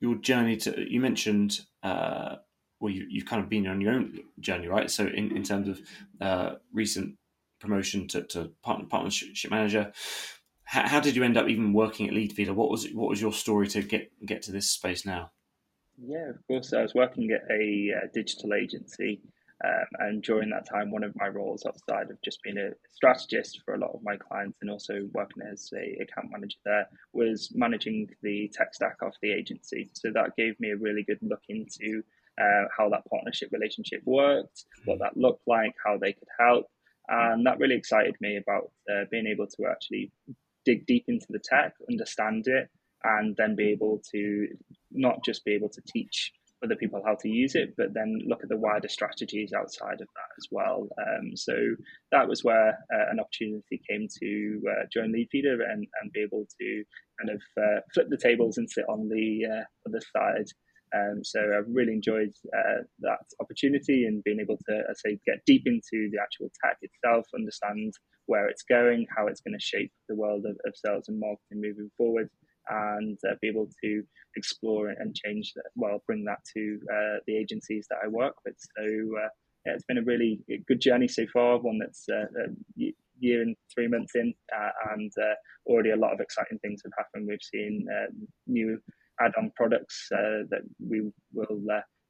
your 0.00 0.16
journey 0.16 0.56
to? 0.58 0.90
You 0.90 1.00
mentioned 1.00 1.60
uh, 1.82 2.36
well, 2.80 2.92
you, 2.92 3.06
you've 3.08 3.24
kind 3.24 3.42
of 3.42 3.48
been 3.48 3.66
on 3.66 3.80
your 3.80 3.94
own 3.94 4.20
journey, 4.40 4.68
right? 4.68 4.90
So 4.90 5.06
in, 5.06 5.34
in 5.34 5.42
terms 5.42 5.68
of 5.68 5.80
uh, 6.20 6.56
recent 6.72 7.16
promotion 7.58 8.06
to, 8.08 8.22
to 8.24 8.50
partner, 8.62 8.84
partnership 8.86 9.50
manager, 9.50 9.90
how, 10.64 10.86
how, 10.86 11.00
did 11.00 11.16
you 11.16 11.24
end 11.24 11.38
up 11.38 11.48
even 11.48 11.72
working 11.72 12.06
at 12.06 12.14
Leadfeeder? 12.14 12.54
What 12.54 12.70
was 12.70 12.86
what 12.92 13.08
was 13.08 13.22
your 13.22 13.32
story 13.32 13.68
to 13.68 13.82
get 13.82 14.10
get 14.26 14.42
to 14.42 14.52
this 14.52 14.70
space 14.70 15.06
now? 15.06 15.30
Yeah, 15.98 16.28
of 16.28 16.46
course. 16.46 16.72
I 16.72 16.82
was 16.82 16.94
working 16.94 17.30
at 17.30 17.42
a 17.50 17.92
uh, 17.96 18.08
digital 18.12 18.52
agency 18.52 19.22
um, 19.64 19.86
and 20.00 20.22
during 20.22 20.50
that 20.50 20.68
time, 20.68 20.90
one 20.90 21.04
of 21.04 21.14
my 21.16 21.28
roles 21.28 21.64
outside 21.66 22.10
of 22.10 22.20
just 22.22 22.42
being 22.42 22.58
a 22.58 22.70
strategist 22.92 23.60
for 23.64 23.74
a 23.74 23.78
lot 23.78 23.92
of 23.94 24.00
my 24.02 24.16
clients 24.16 24.58
and 24.60 24.70
also 24.70 25.08
working 25.12 25.42
as 25.50 25.70
a 25.74 26.02
account 26.02 26.30
manager 26.30 26.58
there 26.64 26.86
was 27.12 27.50
managing 27.54 28.08
the 28.22 28.50
tech 28.52 28.74
stack 28.74 28.96
of 29.02 29.12
the 29.22 29.32
agency. 29.32 29.90
So 29.92 30.10
that 30.12 30.36
gave 30.36 30.58
me 30.60 30.70
a 30.70 30.76
really 30.76 31.02
good 31.02 31.18
look 31.22 31.42
into 31.48 32.02
uh, 32.38 32.64
how 32.76 32.88
that 32.90 33.08
partnership 33.08 33.50
relationship 33.52 34.02
worked, 34.04 34.64
what 34.84 34.98
that 34.98 35.16
looked 35.16 35.46
like, 35.46 35.74
how 35.84 35.96
they 35.98 36.12
could 36.12 36.28
help. 36.38 36.66
And 37.08 37.46
that 37.46 37.58
really 37.58 37.76
excited 37.76 38.16
me 38.20 38.36
about 38.36 38.70
uh, 38.90 39.04
being 39.10 39.26
able 39.26 39.46
to 39.46 39.66
actually 39.70 40.10
dig 40.64 40.86
deep 40.86 41.04
into 41.08 41.26
the 41.30 41.38
tech, 41.38 41.74
understand 41.88 42.46
it, 42.48 42.68
and 43.04 43.36
then 43.36 43.54
be 43.54 43.68
able 43.68 44.02
to 44.12 44.48
not 44.90 45.24
just 45.24 45.44
be 45.44 45.52
able 45.52 45.68
to 45.68 45.82
teach 45.86 46.32
other 46.64 46.76
people 46.76 47.02
how 47.04 47.16
to 47.20 47.28
use 47.28 47.54
it, 47.54 47.74
but 47.76 47.94
then 47.94 48.18
look 48.26 48.42
at 48.42 48.48
the 48.48 48.56
wider 48.56 48.88
strategies 48.88 49.52
outside 49.52 50.00
of 50.00 50.08
that 50.16 50.32
as 50.38 50.46
well. 50.50 50.88
Um, 50.98 51.36
so 51.36 51.54
that 52.12 52.28
was 52.28 52.42
where 52.42 52.70
uh, 52.92 53.10
an 53.10 53.20
opportunity 53.20 53.80
came 53.88 54.06
to 54.20 54.60
uh, 54.70 54.84
join 54.92 55.12
Leadfeeder 55.12 55.58
and, 55.70 55.86
and 56.00 56.12
be 56.12 56.22
able 56.22 56.46
to 56.60 56.84
kind 57.20 57.30
of 57.30 57.42
uh, 57.62 57.80
flip 57.92 58.08
the 58.10 58.16
tables 58.16 58.58
and 58.58 58.68
sit 58.68 58.84
on 58.88 59.08
the 59.08 59.46
uh, 59.46 59.64
other 59.88 60.00
side. 60.16 60.46
Um, 60.96 61.24
so 61.24 61.40
I 61.40 61.60
really 61.68 61.92
enjoyed 61.92 62.32
uh, 62.56 62.82
that 63.00 63.26
opportunity 63.40 64.04
and 64.04 64.22
being 64.22 64.40
able 64.40 64.58
to, 64.68 64.74
I 64.88 64.92
say, 64.94 65.18
get 65.26 65.44
deep 65.44 65.62
into 65.66 66.08
the 66.12 66.18
actual 66.22 66.50
tech 66.64 66.78
itself, 66.82 67.26
understand 67.34 67.92
where 68.26 68.48
it's 68.48 68.62
going, 68.62 69.06
how 69.16 69.26
it's 69.26 69.40
going 69.40 69.58
to 69.58 69.64
shape 69.64 69.92
the 70.08 70.14
world 70.14 70.44
of, 70.46 70.56
of 70.64 70.74
sales 70.76 71.08
and 71.08 71.18
marketing 71.18 71.60
moving 71.60 71.90
forward 71.98 72.30
and 72.68 73.18
uh, 73.28 73.34
be 73.40 73.48
able 73.48 73.68
to 73.82 74.02
explore 74.36 74.88
and 74.88 75.14
change 75.14 75.52
that, 75.54 75.64
well, 75.76 76.02
bring 76.06 76.24
that 76.24 76.40
to 76.56 76.78
uh, 76.92 77.18
the 77.26 77.36
agencies 77.36 77.86
that 77.90 77.98
I 78.04 78.08
work 78.08 78.34
with. 78.44 78.56
So 78.76 78.84
uh, 78.84 79.28
yeah, 79.66 79.74
it's 79.74 79.84
been 79.84 79.98
a 79.98 80.02
really 80.02 80.40
good 80.68 80.80
journey 80.80 81.08
so 81.08 81.24
far, 81.32 81.58
one 81.58 81.78
that's 81.78 82.04
uh, 82.08 82.26
a 82.44 82.92
year 83.18 83.42
and 83.42 83.56
three 83.74 83.88
months 83.88 84.14
in, 84.14 84.34
uh, 84.54 84.70
and 84.92 85.12
uh, 85.22 85.34
already 85.66 85.90
a 85.90 85.96
lot 85.96 86.12
of 86.12 86.20
exciting 86.20 86.58
things 86.58 86.82
have 86.84 86.92
happened. 86.98 87.26
We've 87.28 87.38
seen 87.40 87.86
new 88.46 88.78
add-on 89.20 89.52
products 89.56 90.08
that 90.10 90.62
we 90.78 91.10
will 91.32 91.62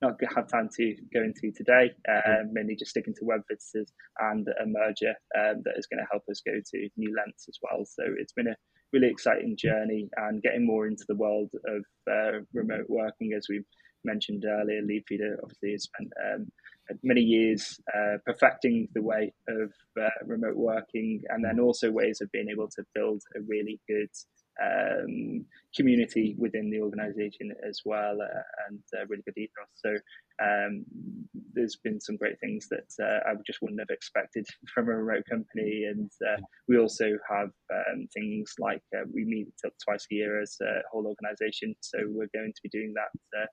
not 0.02 0.14
have 0.34 0.48
time 0.48 0.68
to 0.76 0.96
go 1.12 1.22
into 1.22 1.52
today, 1.52 1.90
uh, 2.08 2.44
mainly 2.52 2.76
just 2.76 2.90
sticking 2.90 3.14
to 3.14 3.24
web 3.24 3.42
visitors 3.50 3.92
and 4.20 4.46
a 4.60 4.66
merger 4.66 5.14
um, 5.38 5.62
that 5.64 5.74
is 5.78 5.86
going 5.86 6.00
to 6.00 6.08
help 6.10 6.22
us 6.30 6.42
go 6.44 6.52
to 6.52 6.88
new 6.96 7.14
lengths 7.16 7.46
as 7.48 7.58
well. 7.62 7.84
So 7.84 8.02
it's 8.18 8.32
been 8.32 8.48
a 8.48 8.56
really 8.94 9.10
exciting 9.10 9.56
journey 9.56 10.08
and 10.16 10.40
getting 10.42 10.64
more 10.64 10.86
into 10.86 11.04
the 11.08 11.16
world 11.16 11.50
of 11.66 11.84
uh, 12.10 12.38
remote 12.52 12.86
working, 12.88 13.32
as 13.36 13.46
we 13.48 13.62
mentioned 14.04 14.44
earlier. 14.46 14.80
Leadfeeder 14.82 15.36
obviously 15.42 15.72
has 15.72 15.82
spent 15.82 16.12
um, 16.24 16.46
many 17.02 17.20
years 17.20 17.80
uh, 17.94 18.18
perfecting 18.24 18.88
the 18.94 19.02
way 19.02 19.32
of 19.48 19.72
uh, 20.00 20.08
remote 20.24 20.56
working, 20.56 21.20
and 21.30 21.44
then 21.44 21.58
also 21.58 21.90
ways 21.90 22.20
of 22.20 22.30
being 22.30 22.48
able 22.48 22.68
to 22.68 22.84
build 22.94 23.22
a 23.36 23.40
really 23.40 23.80
good 23.88 24.10
um, 24.62 25.44
community 25.74 26.36
within 26.38 26.70
the 26.70 26.80
organization 26.80 27.52
as 27.68 27.80
well 27.84 28.18
uh, 28.20 28.42
and 28.68 28.80
uh, 28.96 29.06
really 29.08 29.22
good 29.24 29.36
ethos. 29.36 29.68
So 29.74 29.96
um, 30.42 30.84
there's 31.52 31.76
been 31.76 32.00
some 32.00 32.16
great 32.16 32.38
things 32.40 32.68
that 32.68 32.90
uh, 33.02 33.30
I 33.30 33.34
just 33.46 33.60
wouldn't 33.62 33.80
have 33.80 33.90
expected 33.90 34.46
from 34.74 34.88
a 34.88 34.94
remote 34.94 35.24
company. 35.28 35.84
And 35.84 36.10
uh, 36.28 36.40
we 36.68 36.78
also 36.78 37.18
have 37.28 37.50
um, 37.72 38.06
things 38.14 38.54
like 38.58 38.82
uh, 38.96 39.04
we 39.12 39.24
meet 39.24 39.48
up 39.66 39.72
twice 39.84 40.06
a 40.10 40.14
year 40.14 40.40
as 40.40 40.56
a 40.62 40.82
whole 40.90 41.06
organization. 41.06 41.74
So 41.80 41.98
we're 42.06 42.30
going 42.34 42.52
to 42.54 42.62
be 42.62 42.68
doing 42.68 42.94
that 42.94 43.48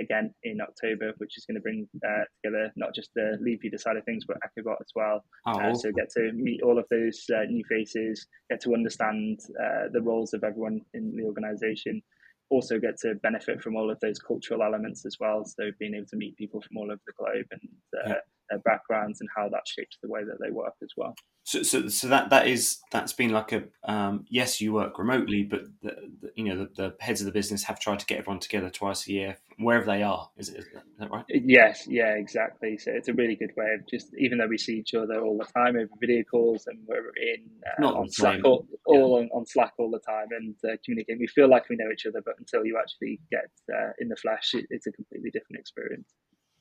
again 0.00 0.34
in 0.42 0.60
October, 0.60 1.12
which 1.18 1.36
is 1.36 1.44
going 1.46 1.56
to 1.56 1.60
bring 1.60 1.88
uh, 2.04 2.24
together 2.42 2.72
not 2.76 2.94
just 2.94 3.10
the 3.14 3.38
Leadfeeder 3.42 3.78
side 3.78 3.96
of 3.96 4.04
things, 4.04 4.24
but 4.26 4.36
EchoBot 4.38 4.76
as 4.80 4.92
well. 4.94 5.24
Oh. 5.46 5.58
Uh, 5.58 5.74
so 5.74 5.90
get 5.92 6.10
to 6.10 6.32
meet 6.32 6.62
all 6.62 6.78
of 6.78 6.86
those 6.90 7.24
uh, 7.34 7.44
new 7.44 7.64
faces, 7.68 8.26
get 8.50 8.60
to 8.62 8.74
understand 8.74 9.40
uh, 9.62 9.88
the 9.92 10.02
roles 10.02 10.34
of 10.34 10.44
everyone 10.44 10.80
in 10.94 11.14
the 11.16 11.24
organisation. 11.24 12.02
Also 12.50 12.78
get 12.78 12.98
to 12.98 13.14
benefit 13.16 13.60
from 13.60 13.76
all 13.76 13.90
of 13.90 14.00
those 14.00 14.18
cultural 14.18 14.62
elements 14.62 15.04
as 15.04 15.16
well. 15.20 15.44
So 15.44 15.70
being 15.78 15.94
able 15.94 16.06
to 16.06 16.16
meet 16.16 16.36
people 16.36 16.62
from 16.62 16.78
all 16.78 16.90
over 16.90 17.00
the 17.06 17.12
globe 17.18 17.46
and 17.50 17.60
uh, 17.94 18.08
yeah. 18.08 18.14
Their 18.50 18.60
backgrounds 18.60 19.20
and 19.20 19.28
how 19.36 19.48
that 19.48 19.62
shapes 19.66 19.98
the 20.02 20.08
way 20.08 20.24
that 20.24 20.38
they 20.42 20.50
work 20.50 20.74
as 20.82 20.90
well. 20.96 21.14
So, 21.48 21.62
so, 21.62 21.88
so 21.88 22.08
that 22.08 22.28
that 22.28 22.46
is 22.46 22.78
that's 22.92 23.14
been 23.14 23.30
like 23.30 23.52
a 23.52 23.64
um, 23.84 24.26
yes, 24.28 24.60
you 24.60 24.74
work 24.74 24.98
remotely, 24.98 25.44
but 25.44 25.62
the, 25.80 25.96
the, 26.20 26.30
you 26.36 26.44
know 26.44 26.58
the, 26.58 26.70
the, 26.76 26.94
heads 27.00 27.22
of 27.22 27.24
the 27.24 27.32
business 27.32 27.64
have 27.64 27.80
tried 27.80 28.00
to 28.00 28.06
get 28.06 28.18
everyone 28.18 28.38
together 28.38 28.68
twice 28.68 29.08
a 29.08 29.12
year, 29.12 29.38
wherever 29.58 29.86
they 29.86 30.02
are. 30.02 30.28
Is, 30.36 30.50
it, 30.50 30.58
is 30.58 30.66
that 30.98 31.10
right? 31.10 31.24
Yes, 31.30 31.86
yeah, 31.88 32.12
exactly. 32.16 32.76
So 32.76 32.90
it's 32.92 33.08
a 33.08 33.14
really 33.14 33.34
good 33.34 33.52
way 33.56 33.72
of 33.72 33.88
just 33.88 34.08
even 34.18 34.36
though 34.36 34.46
we 34.46 34.58
see 34.58 34.74
each 34.74 34.92
other 34.92 35.22
all 35.22 35.38
the 35.38 35.46
time 35.46 35.76
over 35.76 35.88
video 35.98 36.22
calls 36.22 36.66
and 36.66 36.80
we're 36.86 37.12
in 37.16 37.46
uh, 37.66 37.80
Not 37.80 37.94
on 37.94 38.10
Slack 38.10 38.40
all, 38.44 38.66
all 38.84 39.18
yeah. 39.18 39.24
on, 39.24 39.30
on, 39.32 39.46
Slack 39.46 39.72
all 39.78 39.90
the 39.90 40.00
time 40.00 40.28
and 40.32 40.54
uh, 40.70 40.76
communicating, 40.84 41.18
we 41.18 41.28
feel 41.28 41.48
like 41.48 41.70
we 41.70 41.76
know 41.76 41.90
each 41.90 42.04
other, 42.04 42.20
but 42.22 42.34
until 42.38 42.66
you 42.66 42.78
actually 42.78 43.20
get 43.30 43.50
uh, 43.74 43.92
in 43.98 44.08
the 44.08 44.16
flesh, 44.16 44.50
it, 44.52 44.66
it's 44.68 44.86
a 44.86 44.92
completely 44.92 45.30
different 45.30 45.60
experience. 45.60 46.12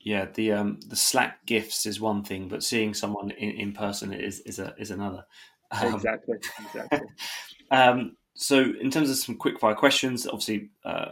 Yeah, 0.08 0.28
the 0.36 0.54
um, 0.54 0.80
the 0.88 0.96
Slack 0.96 1.46
gifts 1.46 1.86
is 1.86 2.00
one 2.00 2.24
thing, 2.24 2.48
but 2.48 2.63
seeing 2.63 2.93
someone 2.93 3.30
in, 3.32 3.52
in 3.52 3.74
person 3.74 4.13
is 4.13 4.39
is 4.39 4.58
a, 4.58 4.74
is 4.80 4.89
another. 4.89 5.26
Um, 5.70 5.96
exactly, 5.96 6.38
exactly. 6.65 7.02
um, 7.72 8.15
so, 8.34 8.72
in 8.80 8.89
terms 8.89 9.10
of 9.10 9.17
some 9.17 9.36
quick 9.36 9.60
fire 9.60 9.76
questions, 9.76 10.26
obviously 10.26 10.70
uh, 10.86 11.12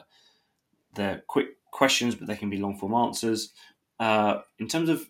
they're 0.93 1.23
quick 1.27 1.47
questions, 1.71 2.15
but 2.15 2.27
they 2.27 2.37
can 2.37 2.49
be 2.49 2.55
long 2.55 2.77
form 2.77 2.93
answers. 2.93 3.51
Uh, 3.99 4.37
in 4.59 4.69
terms 4.69 4.87
of 4.87 5.05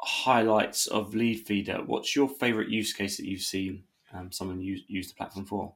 highlights 0.00 0.86
of 0.86 1.12
Leadfeeder, 1.12 1.84
what's 1.86 2.16
your 2.16 2.30
favorite 2.30 2.70
use 2.70 2.94
case 2.94 3.18
that 3.18 3.26
you've 3.26 3.42
seen 3.42 3.84
um, 4.14 4.32
someone 4.32 4.62
use 4.62 4.80
use 4.88 5.08
the 5.08 5.14
platform 5.14 5.44
for? 5.44 5.74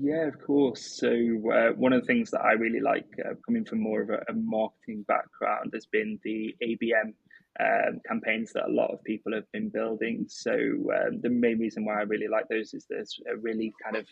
Yeah, 0.00 0.26
of 0.26 0.40
course. 0.40 0.98
So 0.98 1.08
uh, 1.52 1.72
one 1.76 1.92
of 1.92 2.00
the 2.00 2.06
things 2.06 2.30
that 2.30 2.40
I 2.40 2.52
really 2.52 2.80
like, 2.80 3.06
uh, 3.24 3.34
coming 3.44 3.64
from 3.64 3.80
more 3.80 4.02
of 4.02 4.10
a, 4.10 4.22
a, 4.28 4.32
marketing 4.34 5.04
background, 5.06 5.70
has 5.74 5.86
been 5.86 6.18
the 6.24 6.54
ABM 6.62 7.12
um, 7.60 8.00
campaigns 8.06 8.52
that 8.52 8.66
a 8.66 8.72
lot 8.72 8.92
of 8.92 9.04
people 9.04 9.32
have 9.32 9.50
been 9.52 9.68
building. 9.68 10.26
So 10.28 10.52
um, 10.52 11.20
the 11.20 11.30
main 11.30 11.58
reason 11.58 11.84
why 11.84 12.00
I 12.00 12.02
really 12.02 12.28
like 12.28 12.48
those 12.48 12.74
is 12.74 12.86
there's 12.88 13.16
a 13.32 13.36
really 13.36 13.72
kind 13.82 13.96
of 13.96 14.06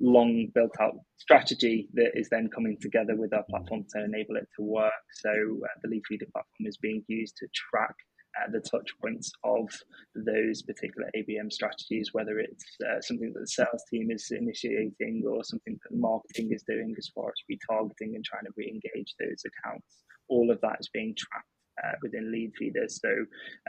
long 0.00 0.48
built 0.54 0.74
out 0.80 0.94
strategy 1.16 1.88
that 1.94 2.18
is 2.18 2.28
then 2.28 2.48
coming 2.48 2.76
together 2.80 3.14
with 3.14 3.32
our 3.32 3.44
platform 3.44 3.84
to 3.90 4.04
enable 4.04 4.36
it 4.36 4.48
to 4.56 4.62
work. 4.62 4.92
So 5.12 5.30
uh, 5.30 5.80
the 5.82 5.88
Leadfeeder 5.88 6.32
platform 6.32 6.66
is 6.66 6.76
being 6.76 7.04
used 7.06 7.36
to 7.36 7.46
track 7.54 7.94
uh, 8.38 8.50
the 8.50 8.60
touch 8.60 8.90
points 9.00 9.32
of 9.44 9.68
those 10.14 10.62
particular 10.62 11.10
ABM 11.16 11.52
strategies, 11.52 12.10
whether 12.12 12.38
it's 12.38 12.64
uh, 12.88 13.00
something 13.00 13.32
that 13.32 13.40
the 13.40 13.46
sales 13.46 13.84
team 13.90 14.10
is 14.10 14.30
initiating 14.30 15.24
or 15.26 15.42
something 15.44 15.78
that 15.82 15.96
marketing 15.96 16.50
is 16.52 16.62
doing 16.62 16.94
as 16.98 17.10
far 17.14 17.28
as 17.28 17.42
retargeting 17.50 18.14
and 18.14 18.24
trying 18.24 18.44
to 18.44 18.52
re 18.56 18.68
engage 18.68 19.14
those 19.18 19.42
accounts. 19.44 20.04
All 20.28 20.50
of 20.50 20.60
that 20.60 20.76
is 20.80 20.88
being 20.92 21.14
tracked 21.16 21.46
uh, 21.84 21.92
within 22.02 22.30
Leadfeeder. 22.32 22.90
So 22.90 23.08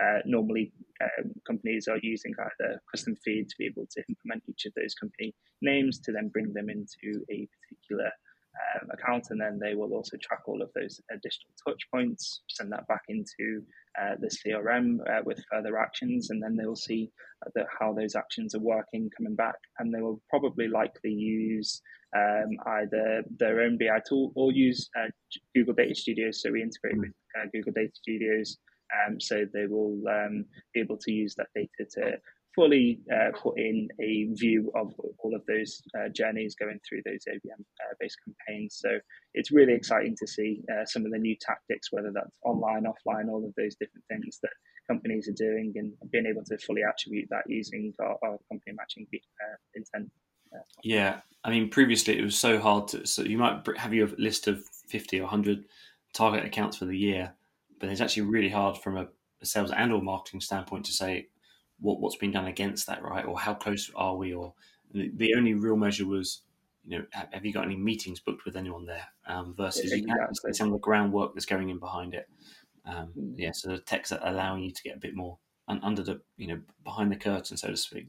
uh, 0.02 0.20
normally 0.26 0.72
um, 1.02 1.32
companies 1.48 1.88
are 1.88 2.00
using 2.02 2.34
either 2.38 2.82
custom 2.92 3.16
feed 3.24 3.50
to 3.50 3.56
be 3.58 3.66
able 3.66 3.88
to 3.92 4.04
implement 4.10 4.44
each 4.50 4.66
of 4.66 4.74
those 4.76 4.94
company 4.94 5.34
names 5.62 6.00
to 6.00 6.12
then 6.12 6.30
bring 6.30 6.54
them 6.54 6.70
into 6.70 7.24
a 7.32 7.48
particular 7.70 8.12
um, 8.76 8.90
account, 8.92 9.28
and 9.30 9.40
then 9.40 9.60
they 9.60 9.76
will 9.76 9.94
also 9.94 10.18
track 10.18 10.42
all 10.46 10.62
of 10.62 10.70
those 10.76 11.00
additional 11.10 11.54
touch 11.66 11.82
points, 11.94 12.42
send 12.50 12.72
that 12.72 12.88
back 12.88 13.04
into 13.08 13.64
uh, 14.00 14.16
the 14.20 14.30
CRM 14.30 15.00
uh, 15.10 15.22
with 15.26 15.44
further 15.52 15.78
actions, 15.78 16.30
and 16.30 16.42
then 16.42 16.56
they 16.56 16.66
will 16.66 16.76
see 16.76 17.10
uh, 17.46 17.64
how 17.80 17.94
those 17.94 18.16
actions 18.16 18.56
are 18.56 18.60
working 18.60 19.10
coming 19.18 19.36
back, 19.36 19.56
and 19.80 19.94
they 19.94 20.02
will 20.02 20.22
probably 20.30 20.68
likely 20.68 21.12
use 21.12 21.82
um, 22.16 22.50
either 22.68 23.24
their 23.38 23.62
own 23.62 23.78
BI 23.78 24.00
tool 24.08 24.32
or 24.36 24.52
use 24.52 24.90
uh, 25.00 25.08
Google 25.56 25.74
Data 25.74 25.96
Studios. 25.96 26.42
So 26.42 26.52
we 26.52 26.62
integrate 26.62 26.98
with 26.98 27.14
uh, 27.38 27.48
Google 27.54 27.74
Data 27.74 27.92
Studios. 27.94 28.58
Um, 29.08 29.22
so 29.22 29.46
they 29.54 29.68
will 29.68 30.02
um, 30.10 30.46
be 30.74 30.82
able 30.82 30.98
to 30.98 31.12
use 31.12 31.34
that 31.36 31.48
data 31.56 31.90
to 31.92 32.18
fully 32.56 33.00
uh, 33.14 33.32
put 33.38 33.58
in 33.58 33.88
a 34.00 34.28
view 34.34 34.72
of 34.76 34.94
all 35.20 35.36
of 35.36 35.42
those 35.48 35.82
uh, 35.98 36.10
journeys 36.10 36.56
going 36.56 36.80
through 36.88 37.02
those 37.06 37.24
ABM 37.30 37.60
uh, 37.60 37.94
based 38.00 38.18
campaigns. 38.26 38.78
So 38.82 39.00
it's 39.34 39.52
really 39.52 39.74
exciting 39.74 40.16
to 40.20 40.28
see 40.28 40.62
uh, 40.72 40.86
some 40.86 41.06
of 41.06 41.12
the 41.12 41.18
new 41.18 41.36
tactics, 41.40 41.90
whether 41.92 42.12
that's 42.14 42.38
online, 42.44 42.84
offline, 42.84 43.30
all 43.30 43.46
of 43.46 43.54
those 43.58 43.76
different 43.76 44.04
things 44.10 44.40
that 44.44 44.52
companies 44.90 45.30
are 45.30 45.34
doing 45.34 45.74
and 45.76 45.94
being 46.12 46.26
able 46.26 46.44
to 46.46 46.58
fully 46.58 46.82
attribute 46.84 47.28
that 47.30 47.44
using 47.48 47.94
our, 48.00 48.18
our 48.24 48.38
company 48.50 48.76
matching 48.76 49.08
uh, 49.14 49.58
intent. 49.76 50.12
Yeah, 50.84 51.22
I 51.46 51.50
mean, 51.50 51.70
previously 51.70 52.20
it 52.20 52.24
was 52.24 52.38
so 52.38 52.60
hard 52.60 52.90
to. 52.90 53.06
So 53.08 53.22
you 53.22 53.38
might 53.38 53.66
have 53.78 53.94
your 53.94 54.10
list 54.18 54.48
of 54.48 54.66
fifty 54.66 55.22
or 55.22 55.28
hundred 55.28 55.64
target 56.14 56.44
accounts 56.44 56.76
for 56.76 56.86
the 56.86 56.98
year, 56.98 57.34
but 57.80 57.88
it's 57.88 58.02
actually 58.02 58.24
really 58.24 58.50
hard 58.50 58.78
from 58.78 58.98
a 58.98 59.08
sales 59.44 59.72
and 59.72 59.94
or 59.94 60.02
marketing 60.02 60.42
standpoint 60.42 60.86
to 60.86 60.92
say 60.92 61.28
what 61.82 62.00
what's 62.00 62.16
been 62.16 62.32
done 62.32 62.48
against 62.48 62.88
that, 62.88 63.04
right? 63.04 63.26
Or 63.26 63.38
how 63.38 63.54
close 63.54 63.92
are 63.96 64.16
we? 64.16 64.34
Or 64.34 64.54
the 64.94 65.34
only 65.36 65.54
real 65.54 65.76
measure 65.76 66.06
was, 66.06 66.44
you 66.86 67.00
know, 67.00 67.06
have, 67.12 67.28
have 67.32 67.46
you 67.46 67.54
got 67.54 67.66
any 67.66 67.76
meetings 67.76 68.20
booked 68.20 68.46
with 68.46 68.56
anyone 68.56 68.86
there? 68.86 69.08
Um, 69.28 69.54
versus 69.58 69.92
exactly. 69.92 70.54
some 70.54 70.68
of 70.68 70.74
the 70.74 70.80
groundwork 70.80 71.34
that's 71.34 71.46
going 71.46 71.70
in 71.70 71.80
behind 71.80 72.14
it. 72.14 72.28
Um, 72.86 73.14
mm. 73.18 73.34
yeah, 73.38 73.52
so 73.54 73.70
the 73.70 73.80
tech's 73.80 74.12
are 74.12 74.20
allowing 74.24 74.64
you 74.64 74.72
to 74.72 74.84
get 74.84 74.96
a 74.96 75.00
bit 75.00 75.16
more 75.16 75.38
under 75.84 76.04
the, 76.04 76.22
you 76.38 76.48
know, 76.48 76.60
behind 76.84 77.12
the 77.12 77.16
curtain, 77.16 77.58
so 77.58 77.70
to 77.70 77.78
speak. 77.78 78.08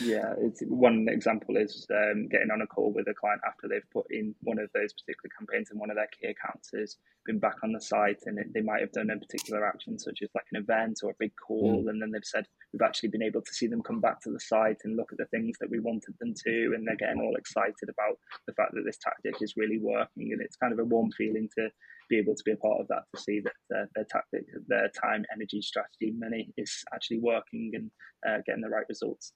Yeah, 0.00 0.34
it's 0.38 0.62
one 0.68 1.06
example 1.08 1.56
is 1.56 1.86
um, 1.90 2.28
getting 2.28 2.50
on 2.52 2.62
a 2.62 2.66
call 2.66 2.92
with 2.92 3.08
a 3.08 3.14
client 3.14 3.40
after 3.46 3.66
they've 3.68 3.90
put 3.92 4.06
in 4.10 4.34
one 4.42 4.58
of 4.58 4.70
those 4.72 4.92
particular 4.92 5.30
campaigns 5.36 5.70
and 5.70 5.80
one 5.80 5.90
of 5.90 5.96
their 5.96 6.08
key 6.08 6.28
accounts 6.28 6.70
has 6.72 6.96
been 7.26 7.38
back 7.38 7.56
on 7.62 7.72
the 7.72 7.80
site 7.80 8.22
and 8.26 8.38
it, 8.38 8.46
they 8.54 8.60
might 8.60 8.80
have 8.80 8.92
done 8.92 9.10
a 9.10 9.18
particular 9.18 9.66
action 9.66 9.98
such 9.98 10.20
as 10.22 10.28
like 10.34 10.46
an 10.52 10.60
event 10.62 11.00
or 11.02 11.10
a 11.10 11.18
big 11.18 11.32
call 11.36 11.84
mm. 11.84 11.90
and 11.90 12.00
then 12.00 12.10
they've 12.10 12.24
said 12.24 12.46
we've 12.72 12.82
actually 12.82 13.08
been 13.08 13.22
able 13.22 13.42
to 13.42 13.52
see 13.52 13.66
them 13.66 13.82
come 13.82 14.00
back 14.00 14.20
to 14.20 14.30
the 14.30 14.40
site 14.40 14.78
and 14.84 14.96
look 14.96 15.12
at 15.12 15.18
the 15.18 15.26
things 15.26 15.56
that 15.60 15.70
we 15.70 15.80
wanted 15.80 16.14
them 16.18 16.32
to 16.34 16.72
and 16.74 16.86
they're 16.86 16.96
getting 16.96 17.20
all 17.20 17.36
excited 17.36 17.88
about 17.88 18.16
the 18.46 18.54
fact 18.54 18.72
that 18.72 18.84
this 18.86 18.98
tactic 18.98 19.34
is 19.42 19.56
really 19.56 19.78
working 19.78 20.32
and 20.32 20.40
it's 20.40 20.56
kind 20.56 20.72
of 20.72 20.78
a 20.78 20.84
warm 20.84 21.10
feeling 21.12 21.48
to 21.58 21.68
be 22.10 22.18
able 22.18 22.34
to 22.34 22.42
be 22.44 22.52
a 22.52 22.56
part 22.56 22.80
of 22.80 22.88
that 22.88 23.04
to 23.14 23.22
see 23.22 23.40
that 23.40 23.76
uh, 23.76 23.86
their 23.94 24.04
tactic, 24.10 24.44
their 24.66 24.90
time, 25.02 25.24
energy, 25.34 25.62
strategy, 25.62 26.12
money 26.18 26.52
is 26.58 26.84
actually 26.94 27.20
working 27.20 27.70
and 27.74 27.90
uh, 28.28 28.42
getting 28.44 28.60
the 28.60 28.68
right 28.68 28.84
results. 28.88 29.32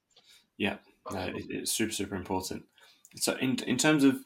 Yeah, 0.59 0.77
no, 1.11 1.33
it's 1.35 1.73
super 1.73 1.93
super 1.93 2.17
important. 2.17 2.65
So 3.17 3.37
in 3.37 3.57
in 3.67 3.77
terms 3.77 4.05
of 4.05 4.19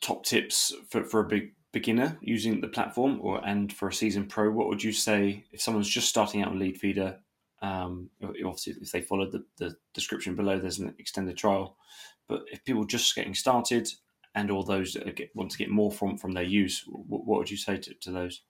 top 0.00 0.24
tips 0.24 0.74
for, 0.90 1.04
for 1.04 1.20
a 1.20 1.28
big 1.28 1.52
beginner 1.72 2.18
using 2.20 2.60
the 2.60 2.68
platform 2.68 3.18
or 3.20 3.44
and 3.46 3.72
for 3.72 3.88
a 3.88 3.92
season 3.92 4.26
pro, 4.26 4.50
what 4.50 4.68
would 4.68 4.82
you 4.82 4.92
say 4.92 5.44
if 5.52 5.60
someone's 5.60 5.88
just 5.88 6.08
starting 6.08 6.42
out 6.42 6.48
on 6.48 6.58
Leadfeeder? 6.58 7.18
Um, 7.62 8.10
obviously, 8.22 8.74
if 8.80 8.92
they 8.92 9.00
followed 9.00 9.32
the, 9.32 9.44
the 9.58 9.74
description 9.94 10.36
below, 10.36 10.58
there's 10.58 10.78
an 10.78 10.94
extended 10.98 11.36
trial. 11.36 11.76
But 12.28 12.42
if 12.52 12.64
people 12.64 12.84
just 12.84 13.14
getting 13.14 13.34
started 13.34 13.88
and 14.34 14.50
all 14.50 14.62
those 14.62 14.94
that 14.94 15.16
get, 15.16 15.34
want 15.34 15.50
to 15.52 15.58
get 15.58 15.70
more 15.70 15.92
from 15.92 16.16
from 16.18 16.32
their 16.32 16.44
use, 16.44 16.84
what, 16.86 17.24
what 17.24 17.38
would 17.38 17.50
you 17.50 17.56
say 17.56 17.76
to, 17.76 17.94
to 17.94 18.10
those? 18.10 18.42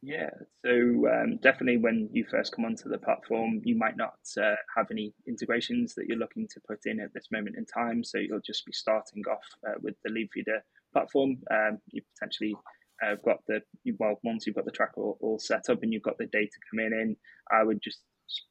Yeah, 0.00 0.30
so 0.64 0.70
um, 1.12 1.38
definitely 1.42 1.78
when 1.78 2.08
you 2.12 2.24
first 2.30 2.54
come 2.54 2.64
onto 2.64 2.88
the 2.88 2.98
platform, 2.98 3.60
you 3.64 3.76
might 3.76 3.96
not 3.96 4.14
uh, 4.40 4.54
have 4.76 4.86
any 4.92 5.12
integrations 5.26 5.94
that 5.96 6.06
you're 6.06 6.18
looking 6.18 6.46
to 6.48 6.60
put 6.68 6.86
in 6.86 7.00
at 7.00 7.12
this 7.14 7.26
moment 7.32 7.56
in 7.56 7.66
time. 7.66 8.04
So 8.04 8.18
you'll 8.18 8.40
just 8.46 8.64
be 8.64 8.72
starting 8.72 9.24
off 9.28 9.42
uh, 9.66 9.74
with 9.82 9.96
the 10.04 10.10
Leadfeeder 10.10 10.60
platform. 10.92 11.38
Um, 11.50 11.78
you 11.90 12.02
potentially 12.14 12.54
uh, 13.04 13.16
got 13.24 13.38
the 13.48 13.60
well 13.98 14.20
once 14.22 14.46
you've 14.46 14.54
got 14.54 14.66
the 14.66 14.70
tracker 14.70 15.00
all, 15.00 15.18
all, 15.20 15.38
set 15.40 15.68
up 15.68 15.82
and 15.82 15.92
you've 15.92 16.02
got 16.02 16.18
the 16.18 16.26
data 16.26 16.56
coming 16.70 16.92
in. 16.92 17.16
I 17.50 17.64
would 17.64 17.82
just 17.82 17.98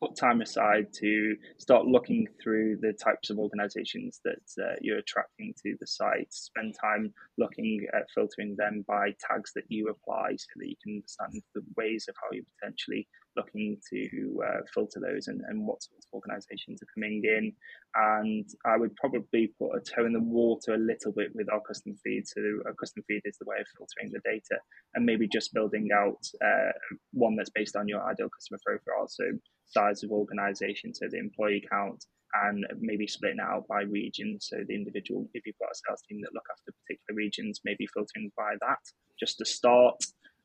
put 0.01 0.15
time 0.15 0.41
aside 0.41 0.87
to 0.93 1.35
start 1.57 1.85
looking 1.85 2.27
through 2.41 2.77
the 2.81 2.93
types 2.93 3.29
of 3.29 3.37
organizations 3.37 4.19
that 4.23 4.63
uh, 4.63 4.75
you're 4.81 4.99
attracting 4.99 5.53
to 5.63 5.75
the 5.79 5.87
site. 5.87 6.31
Spend 6.31 6.75
time 6.79 7.13
looking 7.37 7.85
at 7.93 8.09
filtering 8.13 8.55
them 8.57 8.83
by 8.87 9.13
tags 9.29 9.51
that 9.55 9.65
you 9.69 9.87
apply 9.89 10.31
so 10.37 10.47
that 10.57 10.67
you 10.67 10.75
can 10.83 10.95
understand 10.95 11.41
the 11.53 11.61
ways 11.75 12.05
of 12.09 12.15
how 12.21 12.29
you're 12.31 12.43
potentially 12.59 13.07
looking 13.37 13.77
to 13.89 14.41
uh, 14.45 14.61
filter 14.73 14.99
those 14.99 15.27
and, 15.27 15.41
and 15.47 15.65
what 15.65 15.83
sorts 15.83 16.07
of 16.07 16.13
organizations 16.13 16.81
are 16.81 16.93
coming 16.93 17.21
in. 17.23 17.53
And 17.95 18.45
I 18.65 18.77
would 18.77 18.95
probably 18.95 19.53
put 19.59 19.77
a 19.77 19.79
toe 19.79 20.05
in 20.05 20.13
the 20.13 20.19
water 20.19 20.73
a 20.73 20.77
little 20.77 21.13
bit 21.15 21.31
with 21.33 21.51
our 21.51 21.61
custom 21.61 21.95
feed. 22.03 22.27
So, 22.27 22.41
a 22.69 22.73
custom 22.73 23.03
feed 23.07 23.21
is 23.23 23.37
the 23.37 23.45
way 23.45 23.57
of 23.61 23.67
filtering 23.77 24.11
the 24.11 24.21
data 24.25 24.59
and 24.95 25.05
maybe 25.05 25.27
just 25.27 25.53
building 25.53 25.89
out 25.93 26.19
uh, 26.43 26.71
one 27.13 27.35
that's 27.35 27.51
based 27.51 27.75
on 27.75 27.87
your 27.87 28.03
ideal 28.03 28.29
customer 28.29 28.59
profile. 28.65 29.07
So, 29.07 29.23
size 29.67 30.03
of 30.03 30.11
organization, 30.11 30.93
so 30.93 31.07
the 31.09 31.19
employee 31.19 31.63
count, 31.69 32.03
and 32.33 32.65
maybe 32.79 33.07
splitting 33.07 33.39
out 33.41 33.67
by 33.67 33.81
region. 33.81 34.37
So 34.39 34.57
the 34.67 34.75
individual, 34.75 35.27
if 35.33 35.45
you've 35.45 35.57
got 35.59 35.71
a 35.71 35.75
sales 35.75 36.01
team 36.07 36.21
that 36.21 36.33
look 36.33 36.45
after 36.51 36.73
particular 36.85 37.15
regions, 37.15 37.61
maybe 37.63 37.87
filtering 37.87 38.31
by 38.35 38.55
that 38.61 38.79
just 39.19 39.37
to 39.39 39.45
start. 39.45 39.95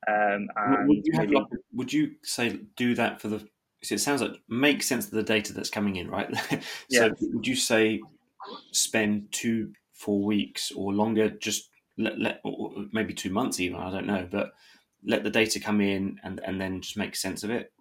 Um, 0.08 0.48
and 0.56 0.88
would 0.88 1.04
you, 1.04 1.38
like, 1.38 1.46
would 1.72 1.92
you 1.92 2.12
say 2.22 2.60
do 2.76 2.94
that 2.94 3.20
for 3.20 3.28
the? 3.28 3.46
it 3.90 3.98
sounds 3.98 4.22
like 4.22 4.40
make 4.48 4.80
sense 4.82 5.06
of 5.06 5.10
the 5.10 5.24
data 5.24 5.52
that's 5.52 5.70
coming 5.70 5.96
in, 5.96 6.08
right? 6.08 6.32
so 6.50 6.60
yeah. 6.88 7.08
would 7.20 7.46
you 7.46 7.56
say 7.56 8.00
spend 8.70 9.32
two, 9.32 9.72
four 9.92 10.24
weeks 10.24 10.70
or 10.72 10.92
longer, 10.92 11.30
just 11.30 11.68
let, 11.98 12.18
let 12.18 12.40
maybe 12.92 13.12
two 13.12 13.30
months 13.30 13.60
even? 13.60 13.78
I 13.78 13.90
don't 13.90 14.06
know, 14.06 14.28
but 14.30 14.52
let 15.04 15.24
the 15.24 15.30
data 15.30 15.58
come 15.58 15.80
in 15.80 16.20
and 16.22 16.40
and 16.44 16.60
then 16.60 16.80
just 16.80 16.96
make 16.96 17.16
sense 17.16 17.42
of 17.42 17.50
it 17.50 17.72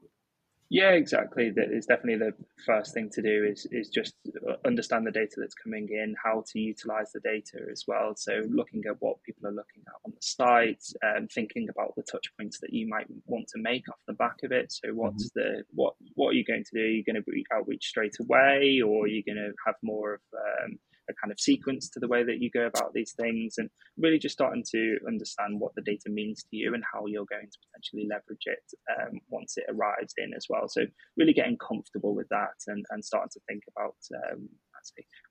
yeah, 0.71 0.91
exactly. 0.91 1.49
That 1.49 1.69
is 1.69 1.85
definitely 1.85 2.25
the 2.25 2.33
first 2.65 2.93
thing 2.93 3.09
to 3.09 3.21
do 3.21 3.43
is 3.43 3.67
is 3.71 3.89
just 3.89 4.13
understand 4.65 5.05
the 5.05 5.11
data 5.11 5.35
that's 5.37 5.53
coming 5.53 5.89
in, 5.91 6.15
how 6.23 6.45
to 6.47 6.59
utilize 6.59 7.11
the 7.11 7.19
data 7.19 7.59
as 7.69 7.83
well. 7.89 8.13
So 8.15 8.43
looking 8.49 8.81
at 8.87 8.95
what 8.99 9.21
people 9.23 9.49
are 9.49 9.51
looking 9.51 9.83
at 9.85 9.95
on 10.05 10.11
the 10.11 10.21
site, 10.21 10.81
um, 11.03 11.27
thinking 11.27 11.67
about 11.69 11.93
the 11.97 12.03
touch 12.09 12.25
points 12.39 12.61
that 12.61 12.71
you 12.71 12.87
might 12.87 13.07
want 13.25 13.49
to 13.49 13.61
make 13.61 13.89
off 13.89 13.99
the 14.07 14.13
back 14.13 14.37
of 14.45 14.53
it. 14.53 14.71
So 14.71 14.93
what's 14.93 15.29
mm-hmm. 15.31 15.57
the 15.57 15.63
what 15.71 15.95
what 16.15 16.29
are 16.29 16.37
you 16.37 16.45
going 16.45 16.63
to 16.63 16.79
do? 16.79 16.85
Are 16.85 16.87
you 16.87 17.03
going 17.03 17.21
to 17.21 17.43
outreach 17.53 17.87
straight 17.87 18.15
away, 18.21 18.79
or 18.79 19.03
are 19.03 19.09
you 19.09 19.23
going 19.25 19.43
to 19.43 19.51
have 19.65 19.75
more 19.83 20.13
of 20.13 20.21
um, 20.63 20.79
a 21.09 21.13
kind 21.21 21.31
of 21.31 21.39
sequence 21.39 21.89
to 21.89 21.99
the 21.99 22.07
way 22.07 22.23
that 22.23 22.39
you 22.39 22.49
go 22.51 22.65
about 22.65 22.93
these 22.93 23.13
things, 23.19 23.55
and 23.57 23.69
really 23.97 24.19
just 24.19 24.33
starting 24.33 24.63
to 24.71 24.97
understand 25.07 25.59
what 25.59 25.73
the 25.75 25.81
data 25.81 26.09
means 26.09 26.43
to 26.43 26.57
you 26.57 26.73
and 26.73 26.83
how 26.93 27.05
you're 27.05 27.25
going 27.25 27.49
to 27.51 27.57
potentially 27.67 28.07
leverage 28.09 28.45
it 28.45 28.65
um, 28.97 29.19
once 29.29 29.57
it 29.57 29.65
arrives 29.69 30.13
in 30.17 30.33
as 30.35 30.45
well. 30.49 30.67
So 30.67 30.81
really 31.17 31.33
getting 31.33 31.57
comfortable 31.57 32.15
with 32.15 32.29
that 32.29 32.57
and, 32.67 32.85
and 32.91 33.03
starting 33.03 33.29
to 33.33 33.39
think 33.47 33.63
about 33.75 33.95
um, 34.27 34.49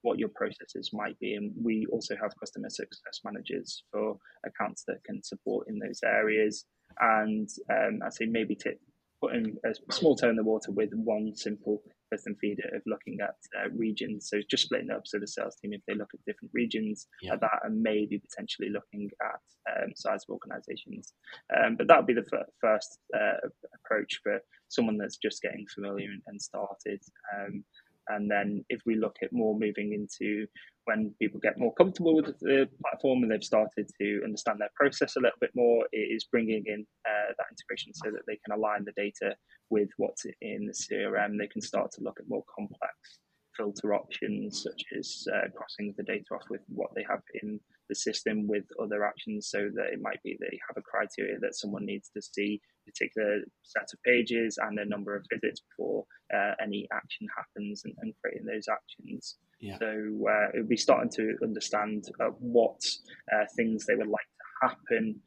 what 0.03 0.19
your 0.19 0.29
processes 0.29 0.91
might 0.93 1.19
be. 1.19 1.35
And 1.35 1.53
we 1.61 1.87
also 1.91 2.15
have 2.21 2.39
customer 2.39 2.71
success 2.71 3.21
managers 3.25 3.83
for 3.91 4.17
accounts 4.47 4.85
that 4.87 5.03
can 5.05 5.23
support 5.23 5.67
in 5.69 5.79
those 5.79 6.01
areas. 6.05 6.65
And 7.01 7.49
um, 7.71 8.01
I 8.05 8.11
say 8.11 8.27
maybe 8.27 8.55
tip 8.55 8.81
putting 9.21 9.57
a 9.65 9.93
small 9.93 10.17
toe 10.17 10.31
in 10.31 10.37
the 10.37 10.43
water 10.43 10.73
with 10.73 10.91
one 10.95 11.35
simple 11.35 11.83
custom 12.11 12.37
feeder 12.41 12.69
of 12.75 12.83
looking 12.87 13.19
at 13.21 13.37
uh, 13.59 13.71
regions. 13.71 14.29
So 14.29 14.41
just 14.51 14.65
splitting 14.65 14.91
up 14.91 15.07
so 15.07 15.19
the 15.19 15.27
sales 15.27 15.57
team, 15.57 15.73
if 15.73 15.83
they 15.87 15.95
look 15.95 16.11
at 16.15 16.25
different 16.27 16.51
regions, 16.53 17.07
yeah. 17.23 17.35
at 17.35 17.41
that 17.41 17.61
and 17.65 17.83
maybe 17.83 18.19
potentially 18.19 18.71
looking 18.71 19.11
at 19.23 19.83
um, 19.83 19.93
size 19.97 20.25
of 20.29 20.33
organizations. 20.33 21.15
Um, 21.57 21.77
but 21.77 21.87
that 21.89 21.97
would 21.97 22.07
be 22.07 22.15
the 22.15 22.27
f- 22.33 22.47
first 22.61 22.99
uh, 23.15 23.49
approach 23.75 24.21
for 24.23 24.41
someone 24.69 24.99
that's 24.99 25.17
just 25.17 25.43
getting 25.43 25.67
familiar 25.73 26.11
and, 26.11 26.23
and 26.27 26.41
started. 26.41 27.01
Um, 27.37 27.65
and 28.11 28.31
then 28.31 28.65
if 28.69 28.81
we 28.87 28.97
look 28.97 29.17
at 29.23 29.33
more 29.33 29.59
moving 29.59 29.93
into 29.93 30.47
when 30.85 31.15
people 31.21 31.41
get 31.41 31.59
more 31.59 31.75
comfortable 31.75 32.17
with 32.17 32.39
the 32.41 32.69
platform 32.83 33.23
and 33.23 33.31
they've 33.31 33.45
started 33.45 33.89
to 34.01 34.21
understand 34.25 34.59
their 34.61 34.71
process 34.75 35.17
a 35.17 35.21
little 35.21 35.39
bit 35.41 35.51
more, 35.55 35.87
it 35.93 35.99
is 35.99 36.25
bringing 36.25 36.65
in 36.67 36.87
uh, 37.07 37.33
that 37.39 37.47
integration 37.51 37.93
so 37.95 38.11
that 38.11 38.23
they 38.27 38.39
can 38.45 38.57
align 38.59 38.85
the 38.85 38.93
data 38.97 39.37
with 39.69 39.89
what's 39.99 40.25
in 40.41 40.67
the 40.67 40.73
CRM. 40.73 41.39
They 41.39 41.47
can 41.47 41.63
start 41.63 41.93
to 41.93 42.03
look 42.03 42.19
at 42.19 42.29
more 42.29 42.45
complex 42.55 42.95
filter 43.57 43.95
options, 43.95 44.63
such 44.63 44.85
as 44.99 45.27
uh, 45.33 45.49
crossing 45.55 45.95
the 45.97 46.05
data 46.05 46.25
off 46.35 46.45
with 46.51 46.63
what 46.69 46.91
they 46.95 47.05
have 47.09 47.23
in 47.43 47.61
the 47.89 47.95
system 47.95 48.47
with 48.47 48.65
other 48.83 49.05
actions. 49.05 49.49
So 49.51 49.69
that 49.75 49.93
it 49.93 50.01
might 50.01 50.23
be 50.23 50.37
they 50.41 50.59
have 50.69 50.77
a 50.77 50.83
criteria 50.83 51.39
that 51.41 51.57
someone 51.57 51.85
needs 51.85 52.11
to 52.17 52.23
see 52.23 52.61
particular 52.91 53.41
set 53.63 53.89
of 53.93 54.03
pages 54.05 54.59
and 54.61 54.79
a 54.79 54.85
number 54.85 55.15
of 55.17 55.25
visits 55.33 55.63
before 55.71 56.05
uh, 56.35 56.53
any 56.63 56.89
action 56.93 57.27
happens 57.37 57.83
and, 57.85 57.95
and, 58.01 58.15
creating 58.21 58.47
those 58.47 58.67
actions. 58.69 59.37
Yeah. 59.61 59.79
So 59.79 59.87
uh, 59.87 60.49
it 60.55 60.59
would 60.59 60.69
be 60.69 60.77
starting 60.77 61.11
to 61.17 61.37
understand 61.43 62.05
uh, 62.21 62.31
what 62.39 62.81
uh, 63.33 63.45
things 63.57 63.87
they 63.87 63.95
would 63.95 64.09
like 64.09 64.21
to 64.21 64.69
happen 64.69 65.21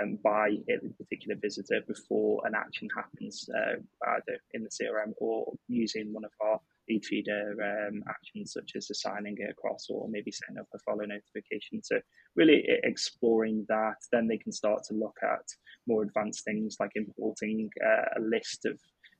um, 0.00 0.18
by 0.22 0.48
a 0.68 0.78
particular 0.98 1.36
visitor 1.40 1.80
before 1.86 2.42
an 2.44 2.54
action 2.54 2.88
happens, 2.94 3.48
uh, 3.54 3.76
either 4.08 4.38
in 4.52 4.64
the 4.64 4.70
CRM 4.70 5.12
or 5.18 5.52
using 5.68 6.12
one 6.12 6.24
of 6.24 6.32
our 6.40 6.60
Leadfeeder 6.90 7.88
um, 7.88 8.02
actions 8.08 8.52
such 8.52 8.72
as 8.76 8.90
assigning 8.90 9.36
it 9.38 9.50
across 9.50 9.86
or 9.90 10.08
maybe 10.08 10.30
setting 10.30 10.58
up 10.58 10.66
a 10.74 10.78
follow 10.78 11.04
notification. 11.04 11.82
So 11.82 12.00
really 12.34 12.64
exploring 12.84 13.66
that, 13.68 13.96
then 14.12 14.28
they 14.28 14.38
can 14.38 14.52
start 14.52 14.82
to 14.88 14.94
look 14.94 15.16
at 15.22 15.46
more 15.86 16.02
advanced 16.02 16.44
things 16.44 16.76
like 16.78 16.92
importing 16.94 17.68
uh, 17.84 18.20
a 18.20 18.20
list 18.20 18.66
of 18.66 18.78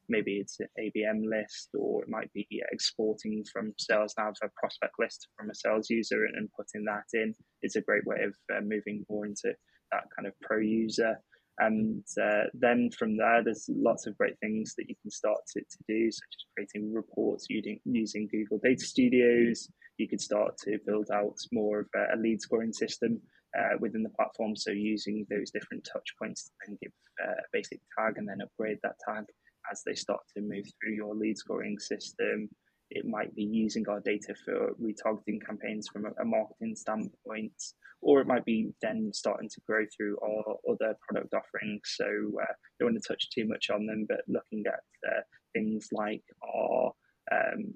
maybe 0.09 0.39
it's 0.39 0.59
an 0.61 0.69
ABM 0.79 1.29
list 1.29 1.71
or 1.77 2.03
it 2.03 2.09
might 2.09 2.33
be 2.33 2.47
exporting 2.71 3.45
from 3.53 3.73
sales 3.79 4.15
now 4.17 4.29
a 4.29 4.49
prospect 4.57 4.95
list 4.99 5.29
from 5.37 5.51
a 5.51 5.55
sales 5.55 5.91
user 5.91 6.25
and, 6.25 6.37
and 6.37 6.49
putting 6.57 6.85
that 6.85 7.05
in. 7.13 7.35
It's 7.63 7.77
a 7.77 7.81
great 7.81 8.07
way 8.07 8.23
of 8.23 8.35
uh, 8.55 8.61
moving 8.61 9.05
more 9.09 9.27
into 9.27 9.53
that 9.93 10.05
kind 10.17 10.27
of 10.27 10.35
pro 10.41 10.59
user 10.59 11.17
and 11.59 12.05
uh, 12.23 12.45
then 12.53 12.91
from 12.99 13.17
there, 13.17 13.43
there's 13.43 13.69
lots 13.75 14.07
of 14.07 14.17
great 14.19 14.39
things 14.41 14.75
that 14.77 14.89
you 14.89 14.95
can 15.01 15.11
start 15.11 15.39
to, 15.55 15.61
to 15.61 15.79
do, 15.89 16.11
such 16.11 16.29
as 16.35 16.45
creating 16.55 16.93
reports 16.93 17.47
using, 17.49 17.81
using 17.85 18.29
Google 18.31 18.61
Data 18.63 18.85
Studios. 18.85 19.69
You 19.97 20.09
could 20.09 20.21
start 20.21 20.59
to 20.65 20.79
build 20.87 21.09
out 21.13 21.37
more 21.53 21.81
of 21.81 21.87
a, 21.97 22.17
lead 22.19 22.43
scoring 22.43 22.73
system 22.73 23.21
uh, 23.59 23.77
within 23.81 24.03
the 24.03 24.11
platform. 24.11 24.55
So 24.55 24.71
using 24.71 25.27
those 25.31 25.51
different 25.51 25.89
touch 25.91 26.15
points 26.21 26.51
and 26.67 26.79
give 26.81 26.93
uh, 27.25 27.31
a 27.31 27.49
basic 27.53 27.81
tag 27.99 28.19
and 28.19 28.29
then 28.29 28.43
upgrade 28.43 28.79
that 28.83 28.97
tag 29.09 29.25
as 29.73 29.83
they 29.87 29.95
start 29.95 30.21
to 30.37 30.43
move 30.43 30.67
through 30.81 30.95
your 30.95 31.15
lead 31.15 31.39
scoring 31.39 31.79
system. 31.79 32.51
It 32.91 33.05
might 33.07 33.35
be 33.35 33.45
using 33.45 33.89
our 33.89 34.01
data 34.01 34.35
for 34.45 34.75
retargeting 34.81 35.45
campaigns 35.45 35.89
from 35.89 36.07
a, 36.07 36.23
a 36.23 36.25
marketing 36.25 36.77
standpoint 36.77 37.53
or 38.01 38.21
it 38.21 38.27
might 38.27 38.45
be 38.45 38.73
then 38.83 39.11
starting 39.13 39.49
to 39.49 39.61
grow 39.67 39.85
through 39.97 40.19
our 40.23 40.57
other 40.71 40.97
product 41.09 41.35
offerings. 41.35 41.83
So 41.97 42.05
uh, 42.05 42.53
don't 42.79 42.93
want 42.93 43.03
to 43.03 43.09
touch 43.09 43.31
too 43.31 43.47
much 43.49 43.71
on 43.71 43.87
them, 43.87 44.07
but 44.09 44.21
looking 44.29 44.65
at 44.67 44.81
uh, 45.09 45.23
things 45.55 45.89
like 45.93 46.23
our 46.43 46.93
um, 47.33 47.73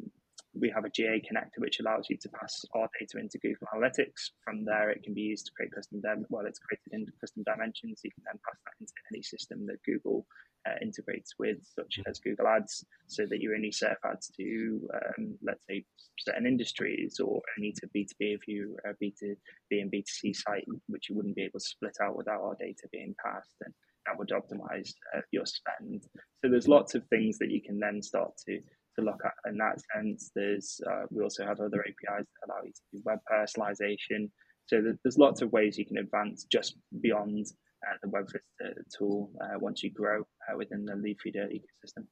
we 0.55 0.71
have 0.75 0.85
a 0.85 0.91
GA 0.91 1.23
connector 1.23 1.59
which 1.59 1.79
allows 1.81 2.07
you 2.11 2.17
to 2.19 2.29
pass 2.31 2.65
our 2.75 2.89
data 2.99 3.19
into 3.19 3.39
Google 3.39 3.69
Analytics. 3.75 4.31
From 4.45 4.65
there, 4.65 4.91
it 4.91 5.03
can 5.03 5.15
be 5.15 5.21
used 5.23 5.47
to 5.47 5.53
create 5.53 5.73
custom 5.73 6.01
dim- 6.01 6.27
well, 6.29 6.47
it's 6.47 6.59
created 6.59 6.93
into 6.93 7.13
custom 7.21 7.45
dimensions. 7.45 8.01
You 8.03 8.11
can 8.11 8.25
then 8.27 8.41
pass 8.45 8.59
that 8.65 8.75
into 8.81 8.93
any 9.13 9.23
system 9.23 9.67
that 9.67 9.83
Google 9.85 10.27
uh, 10.69 10.75
integrates 10.83 11.35
with, 11.39 11.59
such 11.79 12.01
as 12.07 12.19
Google 12.19 12.47
Ads, 12.47 12.85
so 13.07 13.27
that 13.27 13.41
you 13.41 13.55
only 13.55 13.73
serve 13.73 13.97
ads 14.05 14.31
to, 14.39 14.89
um, 14.95 15.39
let's 15.43 15.65
say, 15.69 15.85
certain 16.19 16.47
industries 16.47 17.19
or 17.21 17.41
only 17.59 17.73
to 17.73 17.87
B2B 17.89 18.35
if 18.35 18.47
you 18.47 18.77
are 18.85 18.93
a 18.93 19.05
B2B 19.05 19.37
and 19.81 19.91
B2C 19.91 20.37
site, 20.37 20.67
which 20.89 21.09
you 21.09 21.17
wouldn't 21.17 21.37
be 21.37 21.43
able 21.43 21.59
to 21.59 21.65
split 21.65 21.97
out 22.03 22.17
without 22.17 22.41
our 22.41 22.57
data 22.59 22.89
being 22.93 23.15
passed. 23.25 23.57
And 23.65 23.75
that 24.07 24.19
would 24.19 24.29
optimize 24.29 24.93
uh, 25.17 25.21
your 25.31 25.47
spend. 25.47 26.05
So 26.43 26.51
there's 26.51 26.69
lots 26.69 26.95
of 26.95 27.07
things 27.09 27.39
that 27.39 27.51
you 27.51 27.61
can 27.63 27.79
then 27.79 28.03
start 28.03 28.33
to 28.47 28.61
to 28.99 29.05
look 29.05 29.21
at 29.25 29.51
in 29.51 29.57
that 29.59 29.81
sense. 29.95 30.31
There's 30.35 30.81
uh, 30.91 31.05
we 31.11 31.23
also 31.23 31.45
have 31.45 31.61
other 31.61 31.81
APIs 31.81 32.27
that 32.27 32.47
allow 32.47 32.63
you 32.65 32.73
to 32.73 32.81
do 32.93 33.03
web 33.05 33.21
personalization. 33.31 34.31
So 34.67 34.83
there's 35.03 35.19
lots 35.19 35.43
of 35.43 35.53
ways 35.53 35.79
you 35.79 35.87
can 35.87 35.99
advance 35.99 36.47
just 36.51 36.77
beyond 37.01 37.47
uh, 37.87 37.97
the 38.03 38.09
web 38.09 38.27
visitor 38.27 38.85
tool 38.97 39.31
uh, 39.41 39.59
once 39.59 39.83
you 39.83 39.91
grow 39.91 40.21
uh, 40.21 40.57
within 40.57 40.85
the 40.85 40.93
Leadfeeder 40.93 41.47
ecosystem. 41.47 42.05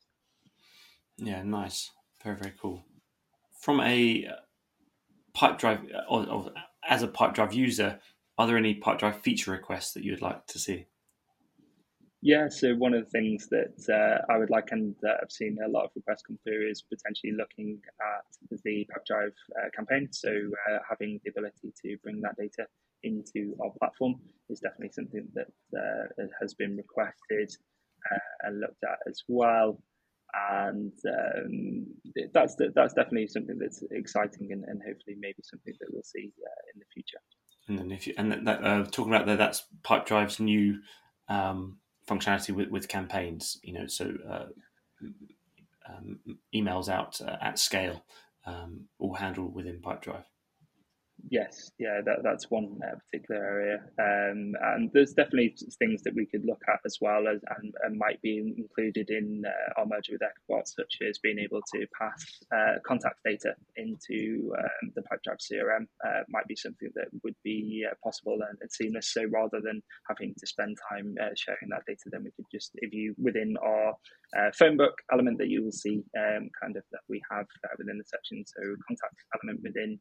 Yeah, 1.17 1.43
nice, 1.43 1.91
very 2.23 2.37
very 2.37 2.55
cool. 2.61 2.85
From 3.61 3.81
a 3.81 4.27
uh, 4.27 4.33
Pipedrive 5.37 5.85
or, 6.09 6.29
or 6.29 6.51
as 6.89 7.03
a 7.03 7.09
Pipedrive 7.09 7.53
user, 7.53 7.99
are 8.37 8.47
there 8.47 8.57
any 8.57 8.75
Pipedrive 8.75 9.17
feature 9.17 9.51
requests 9.51 9.93
that 9.93 10.05
you'd 10.05 10.23
like 10.23 10.47
to 10.47 10.59
see? 10.59 10.87
Yeah, 12.21 12.49
so 12.49 12.75
one 12.75 12.95
of 12.95 13.05
the 13.05 13.11
things 13.11 13.49
that 13.51 13.79
uh, 13.89 14.33
I 14.33 14.39
would 14.39 14.51
like 14.51 14.69
and 14.73 14.97
uh, 15.07 15.15
I've 15.23 15.31
seen 15.31 15.59
a 15.65 15.69
lot 15.69 15.85
of 15.85 15.91
requests 15.95 16.23
come 16.23 16.39
through 16.43 16.69
is 16.69 16.83
potentially 16.83 17.33
looking 17.33 17.81
at 18.01 18.61
the 18.65 18.87
Pipedrive 18.87 19.35
uh, 19.57 19.69
campaign. 19.75 20.09
So 20.11 20.29
uh, 20.29 20.79
having 20.89 21.21
the 21.23 21.31
ability 21.31 21.73
to 21.85 21.97
bring 22.03 22.21
that 22.23 22.37
data 22.37 22.67
into 23.05 23.55
our 23.63 23.71
platform 23.79 24.17
is 24.51 24.59
definitely 24.59 24.91
something 24.91 25.29
that 25.35 25.47
uh, 25.79 26.25
has 26.41 26.55
been 26.55 26.77
requested 26.77 27.55
uh, 28.13 28.19
and 28.43 28.61
looked 28.61 28.83
at 28.83 28.99
as 29.09 29.23
well. 29.29 29.81
And 30.35 30.93
um, 31.07 31.87
that's 32.35 32.57
that's 32.75 32.95
definitely 32.95 33.29
something 33.29 33.59
that's 33.59 33.83
exciting 33.93 34.53
and, 34.53 34.65
and 34.65 34.83
hopefully 34.87 35.17
maybe 35.19 35.39
something 35.43 35.73
that 35.81 35.89
we'll 35.91 36.03
see 36.03 36.33
in 36.75 36.81
the 36.81 36.85
future. 36.93 37.19
And 37.69 37.79
then 37.79 37.93
if 37.93 38.07
you 38.07 38.15
and 38.19 38.33
that, 38.47 38.93
talking 38.93 39.15
about 39.15 39.27
that, 39.27 39.39
that's 39.39 39.65
Pipedrive's 39.85 40.39
new 40.39 40.81
um, 41.29 41.79
functionality 42.09 42.55
with, 42.55 42.69
with 42.69 42.89
campaigns. 42.89 43.59
You 43.63 43.75
know, 43.75 43.87
so 43.87 44.13
uh, 44.29 44.47
um, 45.89 46.21
emails 46.55 46.89
out 46.89 47.21
uh, 47.21 47.37
at 47.41 47.59
scale, 47.59 48.05
um, 48.47 48.89
all 48.99 49.15
handled 49.15 49.55
within 49.55 49.81
Pipedrive. 49.81 50.25
Yes, 51.31 51.73
yeah, 51.79 52.01
that, 52.05 52.23
that's 52.23 52.51
one 52.51 52.79
uh, 52.83 52.97
particular 53.11 53.45
area, 53.45 53.81
um, 53.99 54.55
and 54.63 54.91
there's 54.95 55.13
definitely 55.13 55.55
things 55.79 56.03
that 56.05 56.15
we 56.15 56.27
could 56.27 56.45
look 56.45 56.63
at 56.69 56.81
as 56.87 56.99
well 57.01 57.27
as 57.29 57.41
and, 57.59 57.75
and 57.83 57.99
might 57.99 58.23
be 58.23 58.55
included 58.57 59.11
in 59.11 59.43
uh, 59.47 59.81
our 59.81 59.87
merger 59.87 60.13
with 60.13 60.23
EchoBot, 60.23 60.67
such 60.67 60.99
as 61.07 61.19
being 61.19 61.39
able 61.39 61.61
to 61.75 61.87
pass 61.99 62.25
uh, 62.55 62.79
contact 62.87 63.17
data 63.25 63.55
into 63.77 64.55
um, 64.59 64.93
the 64.95 65.03
Pipedrive 65.03 65.39
CRM. 65.41 65.87
Uh, 66.07 66.23
might 66.29 66.47
be 66.47 66.57
something 66.57 66.89
that 66.95 67.09
would 67.23 67.37
be 67.45 67.85
uh, 67.89 67.95
possible 68.03 68.39
and, 68.49 68.57
and, 68.61 68.71
seamless. 68.71 69.13
So 69.13 69.25
rather 69.31 69.61
than 69.61 69.83
having 70.09 70.35
to 70.39 70.47
spend 70.47 70.79
time 70.89 71.15
sharing 71.37 71.69
that 71.71 71.83
data, 71.87 72.05
then 72.11 72.25
we 72.25 72.31
could 72.31 72.47
just 72.53 72.71
if 72.77 72.93
you 72.93 73.15
within 73.19 73.57
our 73.63 73.95
phone 74.55 74.77
book 74.77 74.95
element 75.13 75.39
that 75.39 75.49
you 75.49 75.65
will 75.65 75.73
see 75.73 76.03
um, 76.17 76.49
kind 76.61 76.77
of 76.77 76.85
that 76.93 77.01
we 77.09 77.21
have 77.31 77.47
within 77.77 77.99
the 77.99 78.05
section, 78.05 78.45
so 78.47 78.63
contact 78.87 79.17
element 79.35 79.61
within 79.63 79.99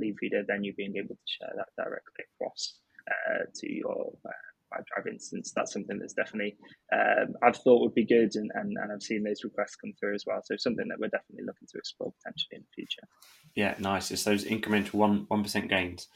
Leadfeeder, 0.00 0.46
then 0.46 0.64
you 0.64 0.74
being 0.74 0.96
able 0.96 1.14
to 1.14 1.20
share 1.26 1.52
that 1.56 1.68
directly 1.76 2.24
across 2.34 2.80
uh, 3.10 3.44
to 3.54 3.72
your 3.72 4.12
uh, 4.26 4.82
drive 4.94 5.06
instance. 5.06 5.52
That's 5.54 5.72
something 5.72 5.98
that's 5.98 6.14
definitely 6.14 6.56
um, 6.92 7.34
I've 7.42 7.56
thought 7.56 7.82
would 7.82 7.94
be 7.94 8.04
good, 8.04 8.34
and, 8.34 8.50
and, 8.54 8.76
and 8.76 8.92
I've 8.92 9.02
seen 9.02 9.22
those 9.22 9.44
requests 9.44 9.76
come 9.76 9.92
through 9.98 10.14
as 10.14 10.24
well. 10.26 10.40
So 10.44 10.56
something 10.56 10.86
that 10.88 10.98
we're 11.00 11.08
definitely 11.08 11.46
looking 11.46 11.68
to 11.72 11.78
explore 11.78 12.12
potentially 12.22 12.56
in 12.58 12.62
the 12.62 12.74
future. 12.74 13.06
Yeah, 13.54 13.74
nice. 13.78 14.10
It's 14.10 14.24
those 14.24 14.44
incremental 14.44 14.94
one 14.94 15.24
one 15.28 15.42
percent 15.42 15.68
gains. 15.68 16.08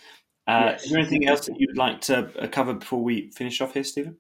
Uh, 0.47 0.73
yes. 0.73 0.85
Is 0.85 0.91
there 0.91 1.01
anything 1.01 1.29
else 1.29 1.47
that 1.47 1.59
you'd 1.59 1.77
like 1.77 2.01
to 2.03 2.29
uh, 2.41 2.49
cover 2.49 2.75
before 2.75 3.03
we 3.03 3.31
finish 3.31 3.61
off 3.61 3.75
here, 3.75 3.85
Stephen? 3.85 4.17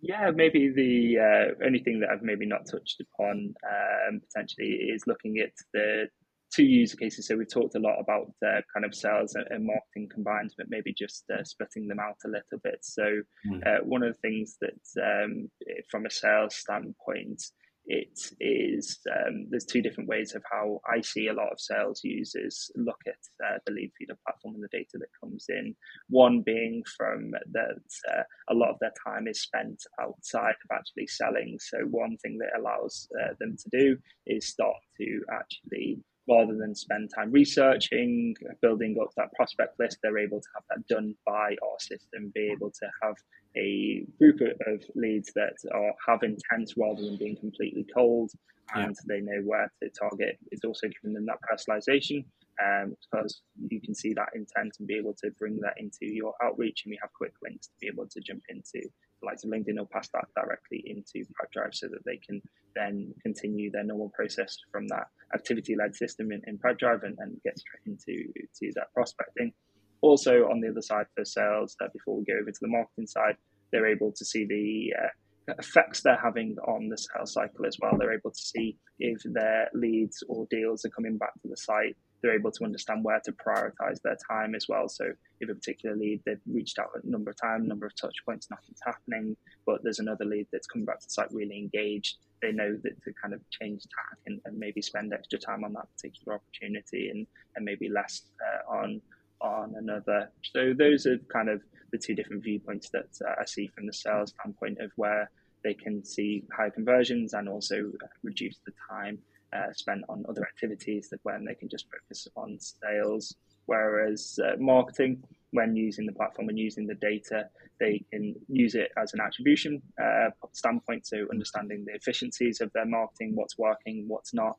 Yeah, 0.00 0.30
maybe 0.34 0.72
the 0.74 1.18
uh, 1.20 1.64
only 1.64 1.80
thing 1.80 2.00
that 2.00 2.10
I've 2.10 2.22
maybe 2.22 2.46
not 2.46 2.66
touched 2.68 3.00
upon 3.00 3.54
um, 3.64 4.20
potentially 4.20 4.66
is 4.66 5.06
looking 5.06 5.38
at 5.38 5.52
the 5.72 6.08
two 6.54 6.64
user 6.64 6.96
cases. 6.96 7.26
So 7.26 7.36
we've 7.36 7.52
talked 7.52 7.74
a 7.74 7.80
lot 7.80 7.98
about 8.00 8.32
uh, 8.44 8.60
kind 8.72 8.84
of 8.84 8.94
sales 8.94 9.34
and, 9.34 9.66
marketing 9.66 10.08
combined, 10.12 10.52
but 10.56 10.70
maybe 10.70 10.92
just 10.92 11.24
uh, 11.30 11.44
splitting 11.44 11.88
them 11.88 12.00
out 12.00 12.16
a 12.24 12.28
little 12.28 12.58
bit. 12.62 12.78
So 12.82 13.20
mm. 13.46 13.66
uh, 13.66 13.84
one 13.84 14.02
of 14.02 14.14
the 14.14 14.20
things 14.20 14.56
that 14.60 15.24
um, 15.24 15.50
from 15.90 16.06
a 16.06 16.10
sales 16.10 16.54
standpoint, 16.54 17.42
it 17.90 18.18
is 18.38 18.98
um, 19.10 19.46
there's 19.48 19.64
two 19.64 19.80
different 19.80 20.10
ways 20.10 20.34
of 20.34 20.42
how 20.50 20.78
I 20.86 21.00
see 21.00 21.28
a 21.28 21.32
lot 21.32 21.50
of 21.50 21.58
sales 21.58 22.02
users 22.04 22.70
look 22.76 23.00
at 23.06 23.14
uh, 23.46 23.58
the 23.64 23.72
Leadfeeder 23.72 24.16
platform 24.26 24.56
and 24.56 24.62
the 24.62 24.68
data 24.70 24.98
that 24.98 25.08
comes 25.18 25.46
in. 25.48 25.74
One 26.08 26.42
being 26.42 26.82
from 26.96 27.30
that 27.52 27.78
uh, 28.10 28.22
a 28.50 28.54
lot 28.54 28.70
of 28.70 28.76
their 28.80 28.92
time 29.06 29.26
is 29.26 29.40
spent 29.40 29.82
outside 30.00 30.56
of 30.64 30.76
actually 30.76 31.06
selling. 31.06 31.56
So 31.60 31.78
one 31.90 32.18
thing 32.18 32.38
that 32.38 32.58
allows 32.58 33.08
uh, 33.22 33.32
them 33.40 33.56
to 33.56 33.68
do 33.70 33.96
is 34.26 34.46
start 34.46 34.76
to 34.98 35.20
actually 35.32 35.98
rather 36.28 36.54
than 36.56 36.74
spend 36.74 37.10
time 37.14 37.30
researching, 37.32 38.34
building 38.60 38.96
up 39.00 39.08
that 39.16 39.32
prospect 39.34 39.78
list, 39.78 39.98
they're 40.02 40.18
able 40.18 40.40
to 40.40 40.48
have 40.54 40.64
that 40.70 40.86
done 40.86 41.14
by 41.26 41.56
our 41.62 41.78
system, 41.78 42.30
be 42.34 42.50
able 42.52 42.70
to 42.70 42.86
have 43.02 43.14
a 43.56 44.04
group 44.18 44.40
of 44.66 44.82
leads 44.94 45.32
that 45.34 45.54
are 45.72 45.92
have 46.06 46.22
intent 46.22 46.72
rather 46.76 47.02
than 47.02 47.16
being 47.16 47.36
completely 47.36 47.86
cold, 47.94 48.30
and 48.74 48.94
yeah. 48.94 49.14
they 49.16 49.20
know 49.20 49.40
where 49.44 49.70
to 49.82 49.88
target. 49.90 50.38
It's 50.50 50.64
also 50.64 50.88
giving 50.88 51.14
them 51.14 51.26
that 51.26 51.38
personalization 51.50 52.24
um, 52.62 52.94
because 53.10 53.42
you 53.70 53.80
can 53.80 53.94
see 53.94 54.12
that 54.14 54.28
intent 54.34 54.76
and 54.78 54.88
be 54.88 54.96
able 54.96 55.14
to 55.22 55.30
bring 55.38 55.58
that 55.60 55.74
into 55.78 56.12
your 56.12 56.34
outreach, 56.42 56.82
and 56.84 56.90
we 56.90 56.98
have 57.00 57.12
quick 57.12 57.32
links 57.42 57.68
to 57.68 57.72
be 57.80 57.88
able 57.88 58.06
to 58.08 58.20
jump 58.20 58.42
into 58.48 58.88
like 59.22 59.38
LinkedIn 59.44 59.78
or 59.78 59.86
pass 59.86 60.08
that 60.14 60.26
directly 60.36 60.82
into 60.86 61.26
Pipedrive 61.34 61.74
so 61.74 61.88
that 61.88 62.04
they 62.04 62.16
can 62.18 62.40
then 62.74 63.12
continue 63.22 63.70
their 63.70 63.84
normal 63.84 64.10
process 64.10 64.56
from 64.70 64.86
that 64.88 65.08
activity 65.34 65.74
led 65.76 65.94
system 65.94 66.32
in, 66.32 66.40
in 66.46 66.58
Pipedrive 66.58 67.02
and, 67.02 67.16
and 67.18 67.40
get 67.44 67.58
straight 67.58 67.86
into 67.86 68.24
to 68.54 68.72
that 68.74 68.92
prospecting. 68.94 69.52
Also, 70.00 70.44
on 70.44 70.60
the 70.60 70.68
other 70.68 70.82
side 70.82 71.06
for 71.16 71.24
sales, 71.24 71.76
uh, 71.82 71.88
before 71.92 72.18
we 72.18 72.24
go 72.24 72.34
over 72.40 72.50
to 72.50 72.58
the 72.60 72.68
marketing 72.68 73.06
side, 73.06 73.36
they're 73.72 73.88
able 73.88 74.12
to 74.12 74.24
see 74.24 74.46
the 74.46 74.94
uh, 74.96 75.54
effects 75.58 76.02
they're 76.02 76.20
having 76.22 76.56
on 76.66 76.88
the 76.88 76.96
sales 76.96 77.32
cycle 77.32 77.66
as 77.66 77.76
well. 77.80 77.92
They're 77.98 78.14
able 78.14 78.30
to 78.30 78.40
see 78.40 78.76
if 78.98 79.22
their 79.24 79.68
leads 79.74 80.22
or 80.28 80.46
deals 80.50 80.84
are 80.84 80.90
coming 80.90 81.18
back 81.18 81.34
to 81.42 81.48
the 81.48 81.56
site. 81.56 81.96
They're 82.22 82.34
able 82.34 82.50
to 82.52 82.64
understand 82.64 83.04
where 83.04 83.20
to 83.20 83.32
prioritize 83.32 84.02
their 84.02 84.16
time 84.28 84.54
as 84.54 84.66
well. 84.68 84.88
So, 84.88 85.12
if 85.40 85.48
a 85.48 85.54
particular 85.54 85.96
lead 85.96 86.20
they've 86.26 86.40
reached 86.46 86.78
out 86.78 86.90
a 86.94 87.08
number 87.08 87.30
of 87.30 87.36
times, 87.36 87.68
number 87.68 87.86
of 87.86 87.94
touch 87.94 88.16
points, 88.24 88.50
nothing's 88.50 88.80
happening, 88.84 89.36
but 89.66 89.82
there's 89.82 90.00
another 90.00 90.24
lead 90.24 90.46
that's 90.52 90.66
coming 90.66 90.84
back 90.84 91.00
to 91.00 91.06
the 91.06 91.12
site 91.12 91.32
really 91.32 91.58
engaged, 91.58 92.16
they 92.42 92.52
know 92.52 92.76
that 92.82 93.02
to 93.02 93.12
kind 93.20 93.34
of 93.34 93.40
change 93.50 93.82
tack 93.82 94.18
and, 94.26 94.40
and 94.44 94.58
maybe 94.58 94.82
spend 94.82 95.12
extra 95.12 95.38
time 95.38 95.64
on 95.64 95.72
that 95.72 95.88
particular 95.96 96.36
opportunity 96.36 97.10
and, 97.10 97.26
and 97.56 97.64
maybe 97.64 97.88
less 97.88 98.22
uh, 98.42 98.72
on 98.72 99.00
on 99.40 99.74
another. 99.76 100.30
So 100.42 100.74
those 100.76 101.06
are 101.06 101.18
kind 101.32 101.48
of 101.48 101.62
the 101.92 101.98
two 101.98 102.14
different 102.14 102.42
viewpoints 102.42 102.90
that 102.90 103.08
uh, 103.24 103.34
I 103.40 103.44
see 103.44 103.68
from 103.68 103.86
the 103.86 103.92
sales 103.92 104.30
standpoint 104.30 104.80
of 104.80 104.90
where 104.96 105.30
they 105.62 105.74
can 105.74 106.04
see 106.04 106.44
high 106.52 106.70
conversions 106.70 107.34
and 107.34 107.48
also 107.48 107.92
reduce 108.22 108.58
the 108.66 108.72
time 108.90 109.18
uh, 109.52 109.72
spent 109.72 110.04
on 110.08 110.24
other 110.28 110.42
activities 110.42 111.08
that 111.10 111.20
when 111.22 111.44
they 111.44 111.54
can 111.54 111.68
just 111.68 111.86
focus 111.90 112.28
on 112.36 112.58
sales. 112.60 113.34
Whereas 113.66 114.38
uh, 114.42 114.56
marketing, 114.58 115.22
when 115.50 115.76
using 115.76 116.06
the 116.06 116.12
platform 116.12 116.48
and 116.48 116.58
using 116.58 116.86
the 116.86 116.94
data, 116.94 117.48
they 117.78 118.04
can 118.10 118.34
use 118.48 118.74
it 118.74 118.90
as 118.96 119.12
an 119.14 119.20
attribution 119.20 119.82
uh, 120.02 120.30
standpoint, 120.52 121.06
so 121.06 121.26
understanding 121.30 121.84
the 121.86 121.94
efficiencies 121.94 122.60
of 122.60 122.72
their 122.72 122.86
marketing, 122.86 123.32
what's 123.34 123.58
working, 123.58 124.04
what's 124.08 124.32
not, 124.32 124.58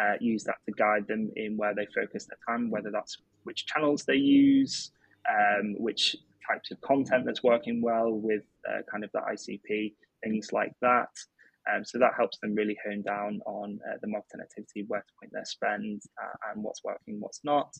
uh, 0.00 0.14
use 0.20 0.44
that 0.44 0.56
to 0.66 0.72
guide 0.72 1.06
them 1.08 1.30
in 1.36 1.56
where 1.56 1.74
they 1.74 1.86
focus 1.94 2.26
their 2.26 2.38
time, 2.48 2.70
whether 2.70 2.90
that's 2.90 3.18
which 3.44 3.66
channels 3.66 4.04
they 4.04 4.14
use, 4.14 4.92
um, 5.28 5.74
which 5.78 6.16
types 6.48 6.70
of 6.70 6.80
content 6.80 7.24
that's 7.24 7.42
working 7.42 7.80
well 7.80 8.10
with 8.10 8.42
uh, 8.68 8.82
kind 8.90 9.04
of 9.04 9.10
the 9.12 9.20
ICP, 9.20 9.94
things 10.22 10.52
like 10.52 10.72
that. 10.80 11.10
Um, 11.72 11.84
so 11.84 11.98
that 11.98 12.12
helps 12.16 12.38
them 12.38 12.54
really 12.54 12.76
hone 12.84 13.02
down 13.02 13.40
on 13.46 13.78
uh, 13.86 13.98
the 14.00 14.08
marketing 14.08 14.40
activity, 14.40 14.84
where 14.88 15.00
to 15.00 15.14
point 15.20 15.32
their 15.32 15.44
spend, 15.44 16.02
uh, 16.22 16.52
and 16.52 16.62
what's 16.62 16.82
working, 16.84 17.18
what's 17.20 17.40
not. 17.44 17.72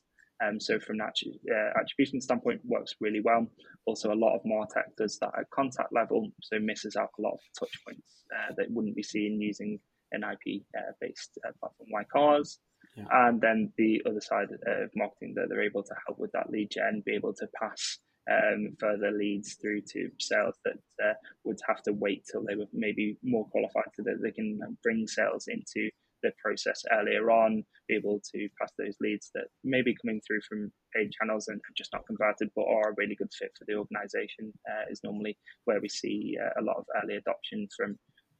Um, 0.44 0.60
so 0.60 0.78
from 0.78 0.98
that 0.98 1.14
uh, 1.50 1.80
attribution 1.80 2.20
standpoint, 2.20 2.60
works 2.64 2.94
really 3.00 3.20
well. 3.24 3.46
Also, 3.86 4.12
a 4.12 4.14
lot 4.14 4.36
of 4.36 4.42
Martech 4.44 4.94
does 4.96 5.18
that 5.20 5.32
at 5.38 5.50
contact 5.50 5.92
level, 5.92 6.30
so 6.42 6.58
misses 6.60 6.96
out 6.96 7.10
a 7.18 7.22
lot 7.22 7.32
of 7.32 7.40
touch 7.58 7.72
points 7.84 8.24
uh, 8.34 8.54
that 8.56 8.70
wouldn't 8.70 8.94
be 8.94 9.02
seen 9.02 9.40
using 9.40 9.80
an 10.12 10.22
IP 10.22 10.62
uh, 10.76 10.92
based 11.00 11.38
uh, 11.46 11.52
platform 11.58 11.88
like 11.92 12.14
ours. 12.14 12.60
Yeah. 12.96 13.04
And 13.10 13.40
then 13.40 13.72
the 13.76 14.00
other 14.06 14.20
side 14.20 14.48
of 14.50 14.90
marketing 14.94 15.34
that 15.36 15.48
they're 15.48 15.62
able 15.62 15.82
to 15.82 15.94
help 16.06 16.18
with 16.18 16.30
that 16.32 16.50
lead 16.50 16.70
gen, 16.70 17.02
be 17.04 17.14
able 17.14 17.34
to 17.34 17.46
pass 17.60 17.98
um, 18.30 18.76
further 18.78 19.10
leads 19.10 19.54
through 19.54 19.82
to 19.92 20.10
sales 20.20 20.56
that 20.64 20.78
uh, 21.04 21.14
would 21.44 21.58
have 21.66 21.82
to 21.82 21.92
wait 21.92 22.24
till 22.30 22.44
they 22.44 22.54
were 22.54 22.66
maybe 22.72 23.16
more 23.22 23.46
qualified 23.46 23.90
so 23.94 24.02
that 24.04 24.20
they 24.22 24.30
can 24.30 24.58
bring 24.82 25.06
sales 25.06 25.48
into 25.48 25.90
the 26.22 26.32
process 26.42 26.82
earlier 26.92 27.30
on, 27.30 27.64
be 27.88 27.94
able 27.94 28.20
to 28.34 28.48
pass 28.60 28.72
those 28.78 28.96
leads 29.00 29.30
that 29.34 29.44
may 29.64 29.82
be 29.82 29.94
coming 30.02 30.20
through 30.26 30.40
from 30.48 30.70
paid 30.94 31.10
channels 31.12 31.48
and 31.48 31.60
just 31.76 31.92
not 31.92 32.06
converted, 32.06 32.50
but 32.56 32.66
are 32.66 32.90
a 32.90 32.94
really 32.96 33.14
good 33.14 33.30
fit 33.38 33.52
for 33.56 33.64
the 33.66 33.74
organization, 33.74 34.52
uh, 34.68 34.90
is 34.90 35.00
normally 35.04 35.38
where 35.64 35.80
we 35.80 35.88
see 35.88 36.36
uh, 36.42 36.60
a 36.60 36.64
lot 36.64 36.76
of 36.76 36.84
early 37.02 37.16
adoption 37.16 37.68
from 37.76 37.96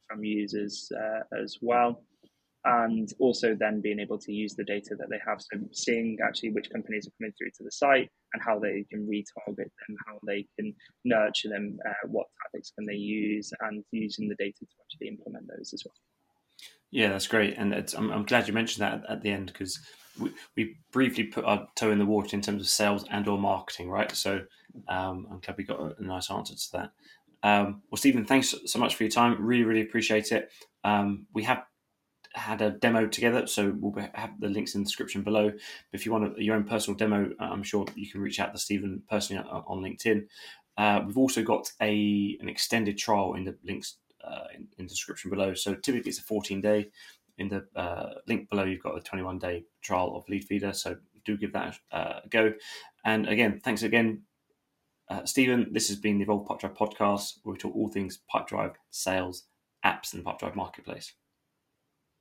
from 0.09 0.23
users 0.23 0.91
uh, 0.97 1.21
as 1.41 1.57
well. 1.61 2.01
And 2.65 3.07
also 3.19 3.55
then 3.57 3.79
being 3.79 3.99
able 3.99 4.17
to 4.19 4.33
use 4.33 4.53
the 4.53 4.65
data 4.65 4.95
that 4.97 5.09
they 5.09 5.19
have. 5.25 5.41
So 5.41 5.59
seeing 5.71 6.17
actually 6.25 6.51
which 6.51 6.69
companies 6.69 7.07
are 7.07 7.11
coming 7.17 7.33
through 7.37 7.51
to 7.51 7.63
the 7.63 7.71
site 7.71 8.09
and 8.33 8.43
how 8.43 8.59
they 8.59 8.85
can 8.89 9.07
retarget 9.07 9.55
them, 9.55 9.97
how 10.05 10.19
they 10.27 10.45
can 10.57 10.75
nurture 11.05 11.49
them, 11.49 11.79
uh, 11.87 12.07
what 12.07 12.27
tactics 12.43 12.71
can 12.77 12.85
they 12.85 12.95
use, 12.95 13.51
and 13.61 13.83
using 13.91 14.27
the 14.27 14.35
data 14.35 14.59
to 14.59 14.75
actually 14.83 15.07
implement 15.07 15.47
those 15.47 15.73
as 15.73 15.83
well. 15.85 15.93
Yeah, 16.91 17.09
that's 17.09 17.27
great, 17.27 17.55
and 17.57 17.73
I'm, 17.95 18.11
I'm, 18.11 18.25
glad 18.25 18.47
you 18.47 18.53
mentioned 18.53 18.83
that 18.83 19.03
at, 19.03 19.09
at 19.09 19.21
the 19.21 19.29
end 19.29 19.47
because 19.47 19.79
we, 20.19 20.31
we, 20.57 20.75
briefly 20.91 21.23
put 21.23 21.45
our 21.45 21.67
toe 21.75 21.91
in 21.91 21.99
the 21.99 22.05
water 22.05 22.35
in 22.35 22.41
terms 22.41 22.63
of 22.63 22.67
sales 22.67 23.05
and 23.11 23.27
or 23.27 23.37
marketing, 23.37 23.91
right? 23.91 24.11
So 24.15 24.41
um, 24.87 25.27
I'm 25.31 25.39
glad 25.39 25.55
we 25.55 25.65
got 25.65 25.79
a, 25.79 25.95
a 25.99 26.01
nice 26.01 26.31
answer 26.31 26.55
to 26.55 26.71
that. 26.73 26.91
Um, 27.43 27.83
well, 27.89 27.97
Stephen, 27.97 28.25
thanks 28.25 28.55
so 28.65 28.79
much 28.79 28.95
for 28.95 29.03
your 29.03 29.11
time. 29.11 29.37
Really, 29.39 29.63
really 29.63 29.81
appreciate 29.81 30.31
it. 30.31 30.51
Um, 30.83 31.27
we 31.33 31.43
have 31.43 31.63
had 32.33 32.61
a 32.61 32.71
demo 32.71 33.07
together, 33.07 33.47
so 33.47 33.75
we'll 33.79 34.05
have 34.13 34.39
the 34.39 34.49
links 34.49 34.75
in 34.75 34.81
the 34.81 34.85
description 34.85 35.23
below. 35.23 35.49
But 35.49 35.59
if 35.99 36.05
you 36.05 36.11
want 36.11 36.37
a, 36.37 36.43
your 36.43 36.55
own 36.55 36.63
personal 36.63 36.97
demo, 36.97 37.31
uh, 37.39 37.43
I'm 37.43 37.63
sure 37.63 37.85
you 37.95 38.09
can 38.09 38.21
reach 38.21 38.39
out 38.39 38.53
to 38.53 38.59
Stephen 38.59 39.01
personally 39.09 39.43
on, 39.43 39.63
on 39.67 39.81
LinkedIn. 39.81 40.25
Uh, 40.77 41.01
we've 41.05 41.17
also 41.17 41.43
got 41.43 41.71
a 41.81 42.37
an 42.39 42.49
extended 42.49 42.97
trial 42.97 43.33
in 43.33 43.43
the 43.43 43.57
links 43.63 43.97
uh, 44.23 44.45
in, 44.55 44.67
in, 44.77 44.85
the 44.85 44.89
description 44.89 45.29
below. 45.29 45.53
So 45.53 45.75
typically 45.75 46.09
it's 46.09 46.19
a 46.19 46.23
14 46.23 46.61
day. 46.61 46.89
In 47.37 47.47
the 47.47 47.65
uh, 47.75 48.15
link 48.27 48.49
below, 48.49 48.65
you've 48.65 48.83
got 48.83 48.97
a 48.97 49.01
21 49.01 49.39
day 49.39 49.63
trial 49.81 50.15
of 50.15 50.25
Leadfeeder. 50.27 50.75
So 50.75 50.97
do 51.25 51.37
give 51.37 51.53
that 51.53 51.77
uh, 51.91 52.19
a 52.23 52.27
go. 52.29 52.53
And 53.05 53.27
again, 53.27 53.61
thanks 53.63 53.83
again 53.83 54.23
uh, 55.09 55.25
Stephen, 55.25 55.67
this 55.71 55.87
has 55.87 55.97
been 55.97 56.17
the 56.17 56.23
Evolve 56.23 56.47
Pipedrive 56.47 56.77
podcast, 56.77 57.39
where 57.43 57.53
we 57.53 57.57
talk 57.57 57.75
all 57.75 57.87
things 57.87 58.19
Pipedrive, 58.33 58.75
sales, 58.91 59.45
apps, 59.83 60.13
and 60.13 60.23
Pipedrive 60.23 60.55
Marketplace. 60.55 61.13